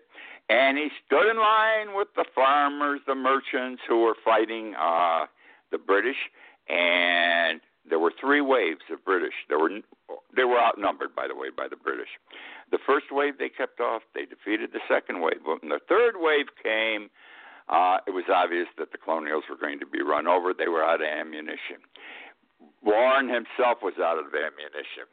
and 0.51 0.79
he 0.79 0.89
stood 1.05 1.29
in 1.29 1.39
line 1.39 1.97
with 1.97 2.09
the 2.15 2.25
farmers, 2.33 3.01
the 3.09 3.17
merchants 3.17 3.83
who 3.89 4.03
were 4.03 4.17
fighting 4.25 4.75
uh, 4.81 5.27
the 5.73 5.79
British 5.79 6.31
and 6.69 7.61
there 7.89 7.99
were 7.99 8.13
three 8.21 8.41
waves 8.41 8.83
of 8.91 9.05
British. 9.05 9.35
There 9.49 9.59
were 9.59 9.71
they 10.37 10.45
were 10.45 10.59
outnumbered, 10.59 11.15
by 11.15 11.27
the 11.27 11.35
way, 11.35 11.49
by 11.55 11.69
the 11.69 11.77
British. 11.77 12.09
The 12.71 12.79
first 12.87 13.07
wave 13.11 13.39
they 13.39 13.49
kept 13.49 13.81
off. 13.81 14.03
They 14.15 14.25
defeated 14.25 14.71
the 14.73 14.81
second 14.89 15.21
wave. 15.21 15.41
When 15.45 15.69
the 15.69 15.81
third 15.89 16.15
wave 16.17 16.47
came, 16.63 17.11
uh, 17.69 17.99
it 18.07 18.13
was 18.13 18.25
obvious 18.33 18.69
that 18.79 18.93
the 18.93 18.99
colonials 18.99 19.45
were 19.51 19.57
going 19.57 19.81
to 19.81 19.87
be 19.87 20.03
run 20.03 20.27
over. 20.27 20.55
They 20.55 20.69
were 20.69 20.85
out 20.85 21.01
of 21.01 21.09
ammunition. 21.09 21.83
Warren 22.83 23.29
himself 23.29 23.79
was 23.83 23.95
out 23.99 24.19
of 24.19 24.27
ammunition. 24.27 25.11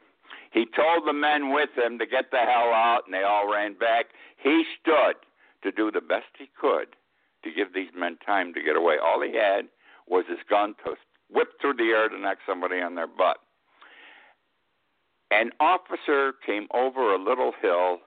He 0.52 0.66
told 0.66 1.06
the 1.06 1.12
men 1.12 1.52
with 1.52 1.70
him 1.76 1.98
to 1.98 2.06
get 2.06 2.30
the 2.30 2.38
hell 2.38 2.74
out, 2.74 3.02
and 3.06 3.14
they 3.14 3.22
all 3.22 3.50
ran 3.50 3.74
back. 3.74 4.06
He 4.36 4.64
stood 4.80 5.14
to 5.62 5.70
do 5.70 5.90
the 5.90 6.00
best 6.00 6.26
he 6.38 6.50
could 6.58 6.96
to 7.44 7.50
give 7.50 7.72
these 7.72 7.90
men 7.96 8.18
time 8.24 8.52
to 8.54 8.62
get 8.62 8.76
away. 8.76 8.96
All 9.02 9.22
he 9.22 9.34
had 9.34 9.66
was 10.08 10.24
his 10.28 10.38
gun 10.48 10.74
to 10.84 10.96
whipped 11.32 11.60
through 11.60 11.74
the 11.74 11.90
air 11.90 12.08
to 12.08 12.18
knock 12.18 12.38
somebody 12.46 12.80
on 12.80 12.94
their 12.94 13.06
butt. 13.06 13.38
An 15.30 15.50
officer 15.60 16.32
came 16.44 16.66
over 16.74 17.14
a 17.14 17.22
little 17.22 17.52
hill 17.60 17.98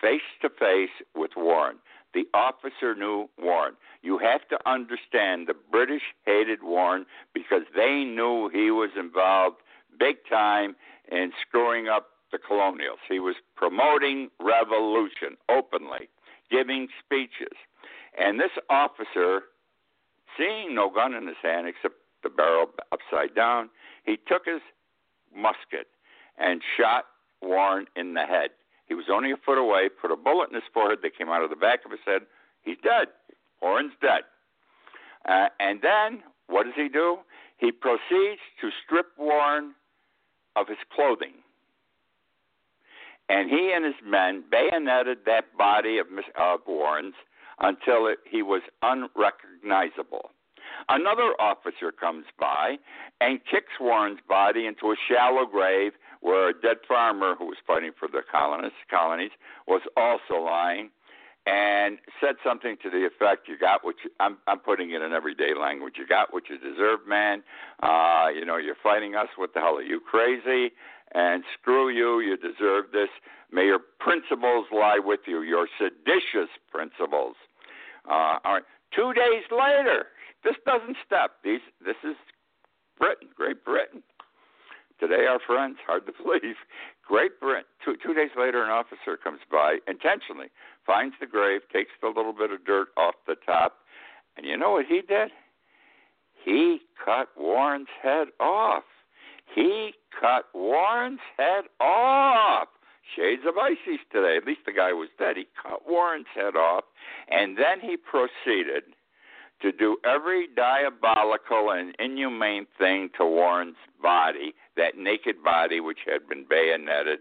face 0.00 0.22
to 0.42 0.48
face 0.48 0.90
with 1.14 1.32
Warren. 1.36 1.76
The 2.14 2.24
officer 2.32 2.94
knew 2.94 3.28
Warren. 3.38 3.74
You 4.02 4.18
have 4.18 4.46
to 4.48 4.58
understand 4.68 5.46
the 5.46 5.54
British 5.70 6.02
hated 6.24 6.62
Warren 6.62 7.06
because 7.34 7.62
they 7.74 8.04
knew 8.04 8.48
he 8.52 8.70
was 8.70 8.90
involved 8.96 9.56
big 9.98 10.16
time 10.28 10.76
in 11.10 11.32
screwing 11.46 11.88
up 11.88 12.06
the 12.32 12.38
colonials. 12.38 12.98
He 13.08 13.18
was 13.18 13.36
promoting 13.56 14.30
revolution 14.40 15.36
openly, 15.48 16.08
giving 16.50 16.88
speeches. 17.04 17.56
And 18.18 18.38
this 18.38 18.50
officer, 18.70 19.42
seeing 20.38 20.74
no 20.74 20.90
gun 20.90 21.14
in 21.14 21.26
his 21.26 21.36
hand 21.42 21.66
except 21.66 21.94
the 22.24 22.30
barrel 22.30 22.66
upside 22.90 23.34
down. 23.34 23.70
He 24.04 24.16
took 24.16 24.46
his 24.46 24.60
musket 25.36 25.86
and 26.38 26.60
shot 26.76 27.04
Warren 27.42 27.86
in 27.94 28.14
the 28.14 28.26
head. 28.26 28.50
He 28.86 28.94
was 28.94 29.06
only 29.12 29.30
a 29.30 29.36
foot 29.36 29.58
away, 29.58 29.88
put 29.88 30.10
a 30.10 30.16
bullet 30.16 30.48
in 30.48 30.54
his 30.56 30.64
forehead 30.72 30.98
that 31.02 31.16
came 31.16 31.28
out 31.28 31.42
of 31.44 31.50
the 31.50 31.56
back 31.56 31.84
of 31.84 31.90
his 31.92 32.00
head. 32.04 32.22
He's 32.62 32.76
dead. 32.82 33.08
Warren's 33.62 33.92
dead. 34.00 34.22
Uh, 35.28 35.48
and 35.60 35.80
then 35.82 36.22
what 36.48 36.64
does 36.64 36.74
he 36.76 36.88
do? 36.88 37.18
He 37.56 37.72
proceeds 37.72 38.40
to 38.60 38.70
strip 38.84 39.06
Warren 39.16 39.74
of 40.56 40.68
his 40.68 40.78
clothing. 40.94 41.34
and 43.28 43.48
he 43.50 43.72
and 43.74 43.84
his 43.84 43.94
men 44.04 44.44
bayoneted 44.50 45.18
that 45.26 45.56
body 45.56 45.98
of, 45.98 46.06
of 46.36 46.60
Warren's 46.66 47.14
until 47.58 48.06
it, 48.06 48.18
he 48.30 48.42
was 48.42 48.62
unrecognizable. 48.82 50.30
Another 50.88 51.34
officer 51.38 51.92
comes 51.92 52.26
by 52.38 52.76
and 53.20 53.40
kicks 53.50 53.72
Warren's 53.80 54.20
body 54.28 54.66
into 54.66 54.92
a 54.92 54.96
shallow 55.08 55.46
grave 55.46 55.92
where 56.20 56.48
a 56.48 56.52
dead 56.52 56.78
farmer 56.86 57.34
who 57.38 57.46
was 57.46 57.56
fighting 57.66 57.92
for 57.98 58.08
the 58.08 58.22
colonists, 58.30 58.78
colonies 58.90 59.32
was 59.66 59.82
also 59.96 60.42
lying 60.42 60.90
and 61.46 61.98
said 62.20 62.36
something 62.42 62.76
to 62.82 62.88
the 62.88 63.04
effect, 63.04 63.48
"You 63.48 63.58
got 63.58 63.84
what 63.84 63.96
you." 64.02 64.10
I'm, 64.18 64.38
I'm 64.46 64.58
putting 64.58 64.92
it 64.92 65.02
in 65.02 65.12
everyday 65.12 65.54
language. 65.54 65.94
You 65.98 66.06
got 66.06 66.32
what 66.32 66.48
you 66.48 66.56
deserve, 66.58 67.06
man. 67.06 67.42
Uh, 67.82 68.28
you 68.34 68.44
know, 68.46 68.56
you're 68.56 68.76
fighting 68.82 69.14
us. 69.14 69.28
What 69.36 69.52
the 69.52 69.60
hell 69.60 69.76
are 69.76 69.82
you 69.82 70.00
crazy? 70.00 70.72
And 71.12 71.44
screw 71.52 71.90
you. 71.90 72.20
You 72.20 72.36
deserve 72.36 72.86
this. 72.92 73.10
May 73.52 73.66
your 73.66 73.78
principles 73.78 74.66
lie 74.72 74.98
with 74.98 75.20
you. 75.26 75.42
Your 75.42 75.68
seditious 75.78 76.48
principles. 76.70 77.36
Uh, 78.08 78.38
all 78.44 78.54
right. 78.54 78.62
Two 78.94 79.12
days 79.12 79.44
later, 79.50 80.06
this 80.44 80.56
doesn't 80.66 80.96
stop. 81.04 81.42
These. 81.42 81.60
This 81.84 81.96
is 82.04 82.16
Britain, 82.98 83.28
Great 83.34 83.64
Britain. 83.64 84.02
Today, 85.00 85.26
our 85.28 85.40
friends, 85.44 85.76
hard 85.86 86.06
to 86.06 86.12
believe, 86.22 86.56
Great 87.06 87.40
Britain. 87.40 87.64
Two, 87.84 87.96
two 88.02 88.14
days 88.14 88.30
later, 88.38 88.62
an 88.62 88.70
officer 88.70 89.16
comes 89.16 89.40
by 89.50 89.78
intentionally, 89.88 90.48
finds 90.86 91.14
the 91.20 91.26
grave, 91.26 91.62
takes 91.72 91.90
the 92.00 92.08
little 92.08 92.32
bit 92.32 92.52
of 92.52 92.64
dirt 92.64 92.88
off 92.96 93.14
the 93.26 93.34
top, 93.44 93.78
and 94.36 94.46
you 94.46 94.56
know 94.56 94.72
what 94.72 94.86
he 94.86 95.00
did? 95.00 95.30
He 96.44 96.80
cut 97.02 97.28
Warren's 97.36 97.88
head 98.02 98.28
off. 98.38 98.84
He 99.54 99.92
cut 100.20 100.44
Warren's 100.54 101.20
head 101.36 101.64
off. 101.80 102.68
Shades 103.16 103.42
of 103.46 103.56
Isis 103.58 104.00
today. 104.10 104.36
At 104.36 104.46
least 104.46 104.60
the 104.66 104.72
guy 104.72 104.92
was 104.92 105.08
dead. 105.18 105.36
He 105.36 105.46
cut 105.60 105.82
Warren's 105.86 106.26
head 106.34 106.56
off, 106.56 106.84
and 107.28 107.56
then 107.56 107.80
he 107.80 107.96
proceeded 107.96 108.84
to 109.62 109.72
do 109.72 109.96
every 110.04 110.48
diabolical 110.54 111.70
and 111.70 111.94
inhumane 111.98 112.66
thing 112.78 113.08
to 113.18 113.24
Warren's 113.24 113.76
body, 114.02 114.54
that 114.76 114.98
naked 114.98 115.42
body 115.42 115.80
which 115.80 116.00
had 116.06 116.28
been 116.28 116.44
bayoneted. 116.48 117.20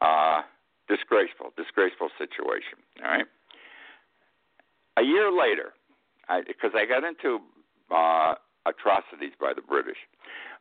Uh, 0.00 0.42
disgraceful, 0.88 1.52
disgraceful 1.56 2.08
situation. 2.18 2.78
All 3.04 3.10
right. 3.10 3.26
A 4.98 5.02
year 5.02 5.30
later, 5.30 5.72
because 6.46 6.72
I, 6.74 6.82
I, 6.82 6.86
got 6.86 7.04
into 7.04 7.38
uh, 7.90 8.34
atrocities 8.66 9.32
by 9.40 9.52
the 9.54 9.62
British. 9.62 9.96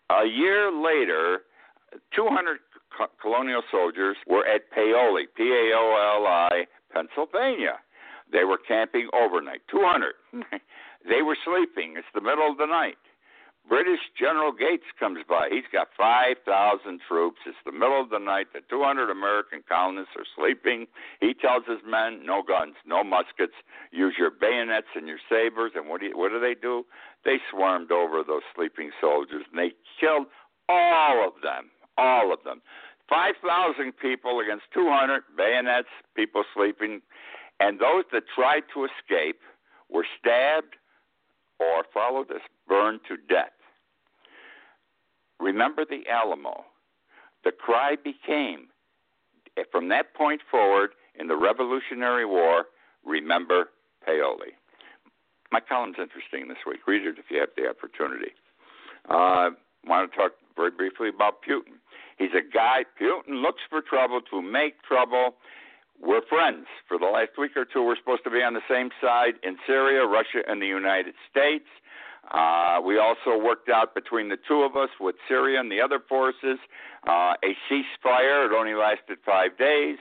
A 0.09 0.25
year 0.25 0.71
later, 0.71 1.39
200 2.15 2.59
co- 2.97 3.11
colonial 3.21 3.61
soldiers 3.71 4.17
were 4.27 4.45
at 4.47 4.69
Paoli, 4.71 5.27
P 5.35 5.43
A 5.43 5.75
O 5.75 6.19
L 6.19 6.27
I, 6.27 6.65
Pennsylvania. 6.93 7.79
They 8.31 8.45
were 8.45 8.59
camping 8.65 9.09
overnight. 9.13 9.61
200. 9.69 10.13
They 11.07 11.21
were 11.21 11.37
sleeping. 11.43 11.95
It's 11.97 12.07
the 12.13 12.21
middle 12.21 12.49
of 12.49 12.57
the 12.57 12.67
night. 12.67 12.97
British 13.67 14.01
General 14.17 14.51
Gates 14.51 14.89
comes 14.99 15.19
by. 15.27 15.49
He's 15.51 15.69
got 15.71 15.89
5,000 15.95 16.41
troops. 17.07 17.39
It's 17.45 17.57
the 17.65 17.71
middle 17.71 18.01
of 18.01 18.09
the 18.09 18.19
night. 18.19 18.47
The 18.53 18.61
200 18.69 19.09
American 19.09 19.63
colonists 19.67 20.15
are 20.17 20.25
sleeping. 20.35 20.87
He 21.19 21.33
tells 21.33 21.63
his 21.67 21.79
men, 21.85 22.25
no 22.25 22.41
guns, 22.41 22.75
no 22.85 23.03
muskets. 23.03 23.53
Use 23.91 24.15
your 24.17 24.31
bayonets 24.31 24.87
and 24.95 25.07
your 25.07 25.19
sabers. 25.29 25.73
And 25.75 25.87
what 25.87 26.01
do, 26.01 26.07
you, 26.07 26.17
what 26.17 26.29
do 26.29 26.39
they 26.39 26.55
do? 26.55 26.85
They 27.23 27.37
swarmed 27.51 27.91
over 27.91 28.23
those 28.23 28.41
sleeping 28.55 28.91
soldiers 28.99 29.45
and 29.51 29.59
they 29.59 29.73
killed 29.99 30.25
all 30.67 31.25
of 31.25 31.41
them. 31.43 31.69
All 31.97 32.33
of 32.33 32.43
them. 32.43 32.61
5,000 33.09 33.91
people 33.97 34.39
against 34.39 34.65
200 34.73 35.23
bayonets, 35.37 35.89
people 36.15 36.43
sleeping. 36.55 37.01
And 37.59 37.79
those 37.79 38.05
that 38.11 38.23
tried 38.33 38.63
to 38.73 38.87
escape 38.87 39.39
were 39.89 40.05
stabbed 40.17 40.80
or 41.61 41.85
follow 41.93 42.23
this, 42.23 42.41
burned 42.67 43.01
to 43.07 43.15
death. 43.29 43.51
Remember 45.39 45.85
the 45.85 46.03
Alamo. 46.09 46.65
The 47.43 47.51
cry 47.51 47.95
became, 47.95 48.67
from 49.71 49.89
that 49.89 50.13
point 50.13 50.41
forward 50.49 50.91
in 51.19 51.27
the 51.27 51.35
Revolutionary 51.35 52.25
War, 52.25 52.65
remember 53.05 53.69
Paoli. 54.05 54.53
My 55.51 55.59
column's 55.59 55.97
interesting 55.99 56.47
this 56.47 56.59
week. 56.65 56.79
Read 56.87 57.05
it 57.05 57.15
if 57.17 57.25
you 57.29 57.39
have 57.39 57.49
the 57.57 57.67
opportunity. 57.67 58.31
Uh, 59.09 59.49
want 59.85 60.11
to 60.11 60.17
talk 60.17 60.31
very 60.55 60.71
briefly 60.71 61.09
about 61.09 61.41
Putin. 61.47 61.81
He's 62.17 62.33
a 62.33 62.53
guy, 62.53 62.85
Putin 63.01 63.41
looks 63.41 63.61
for 63.69 63.81
trouble 63.81 64.21
to 64.29 64.41
make 64.41 64.81
trouble 64.83 65.35
we're 66.01 66.21
friends. 66.27 66.65
For 66.87 66.97
the 66.97 67.05
last 67.05 67.37
week 67.37 67.55
or 67.55 67.65
two, 67.65 67.83
we're 67.83 67.95
supposed 67.95 68.23
to 68.23 68.31
be 68.31 68.41
on 68.41 68.53
the 68.53 68.65
same 68.69 68.89
side 69.01 69.35
in 69.43 69.57
Syria, 69.67 70.05
Russia, 70.05 70.41
and 70.47 70.61
the 70.61 70.67
United 70.67 71.13
States. 71.29 71.65
Uh, 72.31 72.79
we 72.83 72.97
also 72.97 73.37
worked 73.37 73.69
out 73.69 73.93
between 73.93 74.29
the 74.29 74.37
two 74.47 74.61
of 74.61 74.75
us 74.75 74.89
with 74.99 75.15
Syria 75.27 75.59
and 75.59 75.71
the 75.71 75.81
other 75.81 75.99
forces 75.99 76.57
uh, 77.07 77.33
a 77.43 77.55
ceasefire. 77.69 78.45
It 78.45 78.53
only 78.55 78.73
lasted 78.73 79.17
five 79.25 79.57
days. 79.57 79.97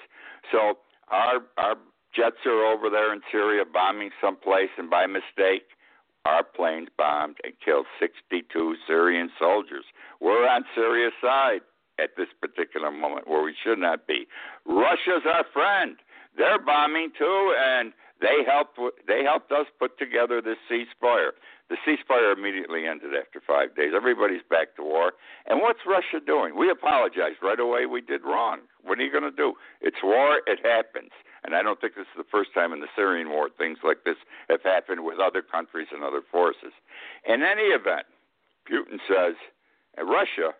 So 0.52 0.78
our 1.08 1.40
our 1.58 1.76
jets 2.14 2.44
are 2.46 2.64
over 2.64 2.90
there 2.90 3.12
in 3.12 3.20
Syria 3.30 3.64
bombing 3.70 4.10
someplace, 4.20 4.70
and 4.78 4.90
by 4.90 5.06
mistake, 5.06 5.64
our 6.24 6.44
planes 6.44 6.88
bombed 6.96 7.36
and 7.44 7.54
killed 7.64 7.86
62 7.98 8.76
Syrian 8.86 9.30
soldiers. 9.38 9.84
We're 10.20 10.46
on 10.48 10.64
Syria's 10.74 11.14
side 11.22 11.60
at 12.02 12.16
this 12.16 12.28
particular 12.40 12.90
moment 12.90 13.28
where 13.28 13.42
we 13.42 13.54
should 13.62 13.78
not 13.78 14.06
be. 14.06 14.26
Russia's 14.64 15.24
our 15.26 15.44
friend. 15.52 15.96
They're 16.36 16.60
bombing 16.60 17.10
too, 17.18 17.54
and 17.58 17.92
they 18.20 18.44
helped. 18.46 18.78
They 19.06 19.24
helped 19.24 19.50
us 19.52 19.66
put 19.78 19.98
together 19.98 20.40
this 20.40 20.58
ceasefire. 20.70 21.32
The 21.68 21.76
ceasefire 21.86 22.36
immediately 22.36 22.86
ended 22.86 23.14
after 23.14 23.40
five 23.40 23.76
days. 23.76 23.92
Everybody's 23.94 24.42
back 24.48 24.74
to 24.76 24.82
war. 24.82 25.12
And 25.46 25.60
what's 25.60 25.80
Russia 25.86 26.18
doing? 26.24 26.56
We 26.56 26.68
apologized 26.70 27.38
right 27.42 27.60
away. 27.60 27.86
We 27.86 28.00
did 28.00 28.22
wrong. 28.24 28.60
What 28.82 28.98
are 28.98 29.02
you 29.02 29.12
going 29.12 29.24
to 29.24 29.30
do? 29.30 29.54
It's 29.80 30.02
war. 30.02 30.40
It 30.46 30.58
happens. 30.66 31.10
And 31.44 31.54
I 31.54 31.62
don't 31.62 31.80
think 31.80 31.94
this 31.94 32.10
is 32.10 32.18
the 32.18 32.30
first 32.30 32.52
time 32.52 32.72
in 32.72 32.80
the 32.80 32.90
Syrian 32.94 33.30
war 33.30 33.48
things 33.56 33.78
like 33.82 34.04
this 34.04 34.16
have 34.48 34.62
happened 34.62 35.04
with 35.04 35.18
other 35.18 35.42
countries 35.42 35.88
and 35.92 36.02
other 36.02 36.22
forces. 36.30 36.74
In 37.24 37.42
any 37.42 37.70
event, 37.72 38.04
Putin 38.68 38.98
says, 39.08 39.34
Russia 39.96 40.52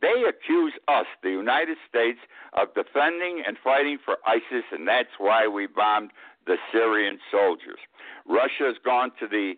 they 0.00 0.24
accuse 0.28 0.74
us, 0.88 1.06
the 1.22 1.30
United 1.30 1.78
States, 1.88 2.18
of 2.52 2.74
defending 2.74 3.42
and 3.46 3.56
fighting 3.62 3.98
for 4.04 4.16
ISIS, 4.26 4.64
and 4.72 4.86
that's 4.86 5.16
why 5.18 5.46
we 5.46 5.66
bombed 5.66 6.10
the 6.46 6.56
Syrian 6.72 7.18
soldiers. 7.30 7.78
Russia 8.26 8.64
has 8.70 8.76
gone 8.84 9.10
to 9.20 9.26
the 9.26 9.54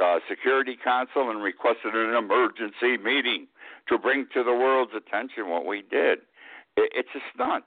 uh, 0.00 0.18
Security 0.28 0.76
Council 0.82 1.30
and 1.30 1.42
requested 1.42 1.94
an 1.94 2.14
emergency 2.14 2.96
meeting 3.02 3.46
to 3.88 3.98
bring 3.98 4.26
to 4.32 4.42
the 4.42 4.52
world's 4.52 4.92
attention 4.96 5.48
what 5.48 5.66
we 5.66 5.82
did. 5.82 6.20
It, 6.76 6.90
it's 6.94 7.14
a 7.14 7.20
stunt. 7.34 7.64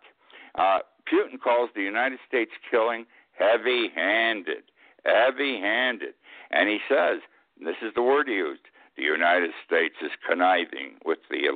Uh, 0.55 0.79
Putin 1.11 1.39
calls 1.39 1.69
the 1.75 1.83
United 1.83 2.19
States 2.27 2.51
killing 2.71 3.05
heavy 3.33 3.89
handed. 3.93 4.63
Heavy 5.05 5.59
handed. 5.59 6.13
And 6.51 6.69
he 6.69 6.79
says, 6.89 7.19
and 7.57 7.67
this 7.67 7.75
is 7.81 7.93
the 7.95 8.01
word 8.01 8.27
he 8.27 8.35
used, 8.35 8.61
the 8.97 9.03
United 9.03 9.51
States 9.65 9.95
is 10.03 10.11
conniving 10.27 10.97
with 11.05 11.19
the 11.29 11.47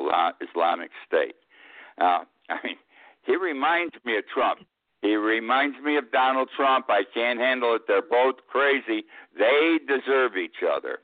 Islamic 0.41 0.91
State. 1.07 1.35
Uh, 1.99 2.23
I 2.49 2.57
mean, 2.63 2.77
he 3.23 3.35
reminds 3.35 3.95
me 4.05 4.17
of 4.17 4.23
Trump. 4.27 4.59
He 5.01 5.15
reminds 5.15 5.79
me 5.83 5.97
of 5.97 6.11
Donald 6.11 6.49
Trump. 6.55 6.85
I 6.89 7.03
can't 7.13 7.39
handle 7.39 7.75
it. 7.75 7.83
They're 7.87 8.01
both 8.01 8.35
crazy. 8.47 9.03
They 9.37 9.79
deserve 9.87 10.37
each 10.37 10.63
other. 10.63 10.99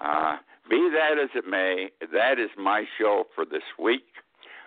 Uh, 0.00 0.36
be 0.68 0.90
that 0.92 1.18
as 1.22 1.30
it 1.34 1.46
may, 1.48 1.90
that 2.12 2.38
is 2.38 2.50
my 2.58 2.84
show 2.98 3.24
for 3.34 3.44
this 3.44 3.62
week. 3.78 4.04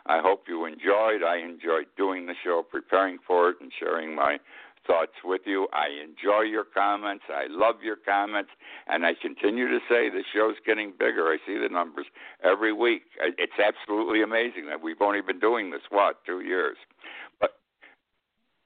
I 0.08 0.22
hope 0.22 0.46
you 0.48 0.66
enjoyed. 0.66 1.22
I 1.22 1.38
enjoyed 1.38 1.88
doing 1.98 2.26
the 2.26 2.36
show, 2.44 2.64
preparing 2.64 3.18
for 3.28 3.50
it, 3.50 3.58
and 3.60 3.72
sharing 3.78 4.16
my 4.16 4.40
thoughts 4.88 5.14
with 5.24 5.42
you. 5.46 5.68
I 5.74 5.88
enjoy 6.02 6.42
your 6.42 6.64
comments. 6.64 7.26
I 7.30 7.46
love 7.50 7.76
your 7.84 7.98
comments. 7.98 8.50
And 8.88 9.06
I 9.06 9.14
continue 9.22 9.68
to 9.68 9.80
say 9.90 10.10
the 10.10 10.24
show's 10.34 10.56
getting 10.66 10.92
bigger. 10.98 11.28
I 11.28 11.38
see 11.46 11.58
the 11.58 11.70
numbers 11.70 12.06
every 12.44 12.74
week. 12.74 13.04
It's 13.38 13.60
absolutely 13.64 14.24
amazing 14.24 14.68
that 14.68 14.82
we've 14.82 15.02
only 15.02 15.22
been 15.22 15.40
doing 15.40 15.72
this, 15.72 15.82
what, 15.90 16.24
two 16.26 16.40
years? 16.40 16.78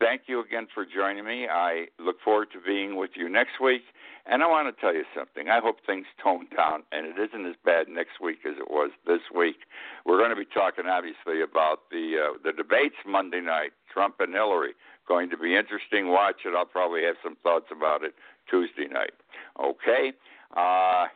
Thank 0.02 0.24
you 0.26 0.44
again 0.44 0.66
for 0.74 0.84
joining 0.84 1.26
me. 1.26 1.48
I 1.48 1.86
look 2.00 2.18
forward 2.26 2.48
to 2.54 2.60
being 2.60 2.96
with 2.96 3.12
you 3.16 3.30
next 3.30 3.62
week. 3.62 3.84
And 4.26 4.42
I 4.42 4.48
want 4.48 4.74
to 4.74 4.82
tell 4.82 4.94
you 4.94 5.04
something. 5.16 5.50
I 5.50 5.60
hope 5.60 5.78
things 5.86 6.06
tone 6.22 6.48
down 6.56 6.84
and 6.92 7.06
it 7.06 7.22
isn't 7.22 7.46
as 7.46 7.56
bad 7.64 7.88
next 7.88 8.20
week 8.22 8.40
as 8.46 8.56
it 8.58 8.70
was 8.70 8.90
this 9.06 9.22
week. 9.34 9.58
We're 10.06 10.18
going 10.18 10.32
to 10.32 10.36
be 10.36 10.46
talking, 10.46 10.86
obviously, 10.88 11.42
about 11.42 11.90
the 11.92 12.18
uh, 12.18 12.38
the 12.44 12.52
debates 12.52 12.98
Monday 13.06 13.42
night, 13.42 13.72
Trump 13.94 14.16
and 14.20 14.34
Hillary 14.34 14.74
going 15.08 15.30
to 15.30 15.38
be 15.38 15.56
interesting. 15.58 16.10
Watch 16.10 16.46
it. 16.46 16.54
I'll 16.56 16.66
probably 16.66 17.04
have 17.04 17.16
some 17.22 17.36
thoughts 17.44 17.66
about 17.70 18.04
it 18.04 18.14
Tuesday 18.50 18.88
night. 18.92 19.12
Okay. 19.62 20.14
Uh, 20.56 21.08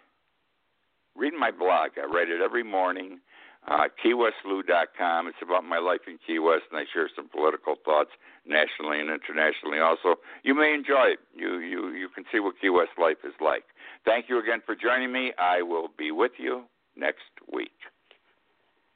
read 1.16 1.34
my 1.34 1.52
blog. 1.52 1.92
I 1.96 2.06
write 2.06 2.30
it 2.30 2.42
every 2.42 2.64
morning. 2.64 3.20
Uh, 3.68 3.88
KeyWestLou.com. 4.04 5.28
It's 5.28 5.42
about 5.42 5.64
my 5.64 5.80
life 5.80 6.02
in 6.08 6.20
Key 6.26 6.38
West, 6.38 6.66
and 6.72 6.80
I 6.80 6.86
share 6.94 7.10
some 7.16 7.28
political 7.28 7.76
thoughts 7.84 8.12
nationally 8.46 9.00
and 9.00 9.10
internationally. 9.10 9.80
Also, 9.80 10.22
you 10.44 10.54
may 10.54 10.74
enjoy 10.74 11.18
it. 11.18 11.20
You 11.34 11.58
you 11.60 11.90
you 11.90 12.10
can 12.10 12.26
see 12.32 12.40
what 12.40 12.60
Key 12.62 12.70
West 12.70 12.92
life 13.02 13.18
is 13.24 13.34
like. 13.42 13.64
Thank 14.06 14.30
you 14.30 14.40
again 14.40 14.62
for 14.66 14.76
joining 14.76 15.12
me. 15.12 15.34
I 15.40 15.64
will 15.64 15.90
be 15.98 16.12
with 16.12 16.34
you 16.38 16.66
next 16.96 17.34
week. 17.52 17.74